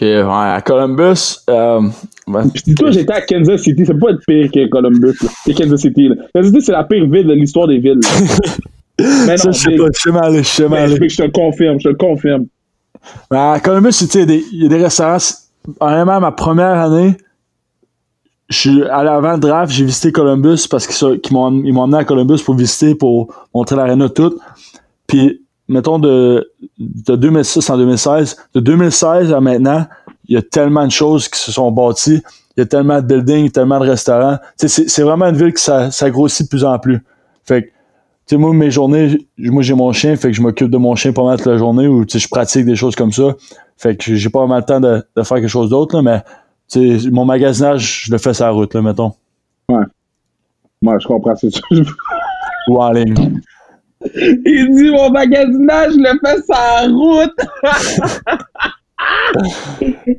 [0.00, 1.80] Ok, ouais, à Columbus, euh,
[2.26, 5.80] ben, toi, j'étais à Kansas City, ça peut pas être pire que Columbus, que Kansas
[5.80, 6.08] City.
[6.08, 6.16] Là.
[6.34, 8.00] Kansas City, c'est la pire ville de l'histoire des villes.
[8.98, 11.88] ça, je sais Big, pas, je sais mal je sais mal je te confirme, je
[11.90, 12.46] te confirme.
[13.30, 15.18] Mais à Columbus, il y a des restaurants.
[15.18, 15.36] c'est-
[15.78, 17.16] Honnêtement, ma première année,
[18.48, 21.46] je suis allé avant le draft, j'ai visité Columbus parce qu'ils m'ont
[21.82, 24.38] emmené à Columbus pour visiter, pour montrer l'aréna toute.
[25.06, 29.86] Puis, mettons, de, de 2006 en 2016, de 2016 à maintenant,
[30.28, 32.22] il y a tellement de choses qui se sont bâties.
[32.56, 34.38] Il y a tellement de buildings, tellement de restaurants.
[34.56, 37.04] C'est c'est vraiment une ville qui ça, ça grossit de plus en plus.
[37.44, 37.72] Fait que, tu
[38.26, 41.12] sais, moi, mes journées, moi, j'ai mon chien, fait que je m'occupe de mon chien
[41.12, 43.34] pas mal toute la journée ou, tu sais, je pratique des choses comme ça.
[43.76, 46.22] Fait que j'ai pas vraiment le temps de, de faire quelque chose d'autre, là, mais,
[46.68, 49.12] tu sais, mon magasinage, je le fais sur la route, là, mettons.
[50.82, 51.60] Moi, je comprends c'est ça.
[52.68, 53.40] Ou en ligne.
[54.02, 57.36] Il dit mon magasinage, je le fais la route.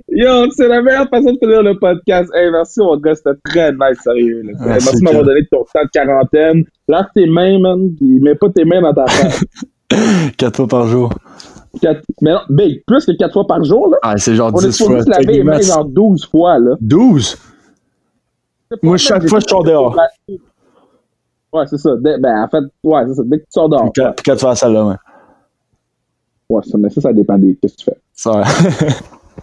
[0.10, 2.32] Yo, c'est la meilleure façon de finir le podcast.
[2.36, 4.42] Hey, merci, mon gars, c'était très nice, sérieux.
[4.44, 4.52] là.
[4.66, 6.64] Merci c'est de m'avoir donné ton temps de quarantaine.
[6.88, 9.44] Lave tes mains, man, pis mets pas tes mains dans ta face.
[10.38, 11.12] Quatre fois par jour.
[11.82, 13.98] Quatre- Mais non, big, plus que quatre fois par jour, là.
[14.04, 15.04] Ah, c'est genre On est 10 supposé fois.
[15.06, 16.76] se laver les mains genre 12 fois, là.
[16.82, 17.38] 12?
[18.84, 19.96] Moi, chaque fois, je sors dehors.
[21.54, 21.92] Ouais, c'est ça.
[22.00, 23.24] Dès- ben, en fait, ouais, c'est ça.
[23.26, 23.92] Dès que tu sors dehors.
[23.92, 24.98] Puis quatre, puis quatre fois à la salle de bain.
[26.50, 27.58] Ouais, ça, mais ça, ça dépend des.
[27.62, 27.98] Qu'est-ce que tu fais?
[28.14, 28.44] Ça, ouais.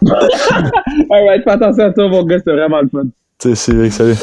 [1.11, 3.03] Alright, fais attention à toi, mon gars, c'était vraiment le fun.
[3.37, 4.15] Tu sais, c'est vrai que salut.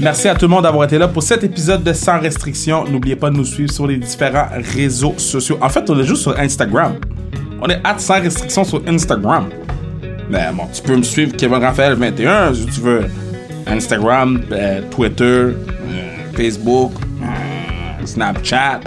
[0.00, 2.84] Merci à tout le monde d'avoir été là pour cet épisode de Sans Restriction.
[2.84, 5.56] N'oubliez pas de nous suivre sur les différents réseaux sociaux.
[5.62, 6.94] En fait, on est juste sur Instagram.
[7.62, 9.46] On est à Sans Restriction sur Instagram.
[10.30, 13.04] Mais bon, tu peux me suivre Kevin Raphaël 21 si tu veux.
[13.66, 15.54] Instagram, euh, Twitter, euh,
[16.34, 18.80] Facebook, euh, Snapchat.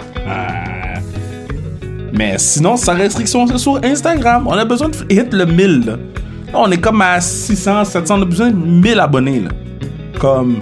[2.12, 4.46] mais sinon, sans restriction, c'est sur Instagram.
[4.46, 5.86] On a besoin de hit le 1000.
[5.86, 5.96] Là.
[6.54, 8.18] On est comme à 600, 700.
[8.18, 9.40] On a besoin de 1000 abonnés.
[9.40, 9.50] Là.
[10.18, 10.58] Comme.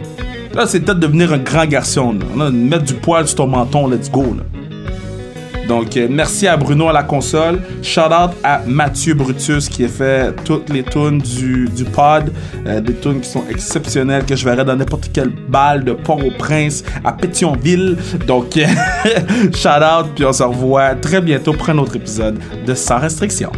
[0.55, 2.17] Là, c'est peut-être devenir un grand garçon.
[2.37, 2.51] Là.
[2.51, 3.89] Mettre du poil sur ton menton.
[3.89, 4.23] Let's go.
[4.23, 4.43] Là.
[5.69, 7.61] Donc, euh, merci à Bruno à la console.
[7.83, 12.33] Shout out à Mathieu Brutus qui a fait toutes les tunes du, du pod.
[12.67, 16.85] Euh, des tunes qui sont exceptionnelles que je verrais dans n'importe quelle balle de Port-au-Prince
[17.05, 17.97] à Pétionville.
[18.27, 18.67] Donc, euh,
[19.55, 20.07] shout out.
[20.15, 23.51] Puis on se revoit très bientôt pour un autre épisode de Sans Restriction.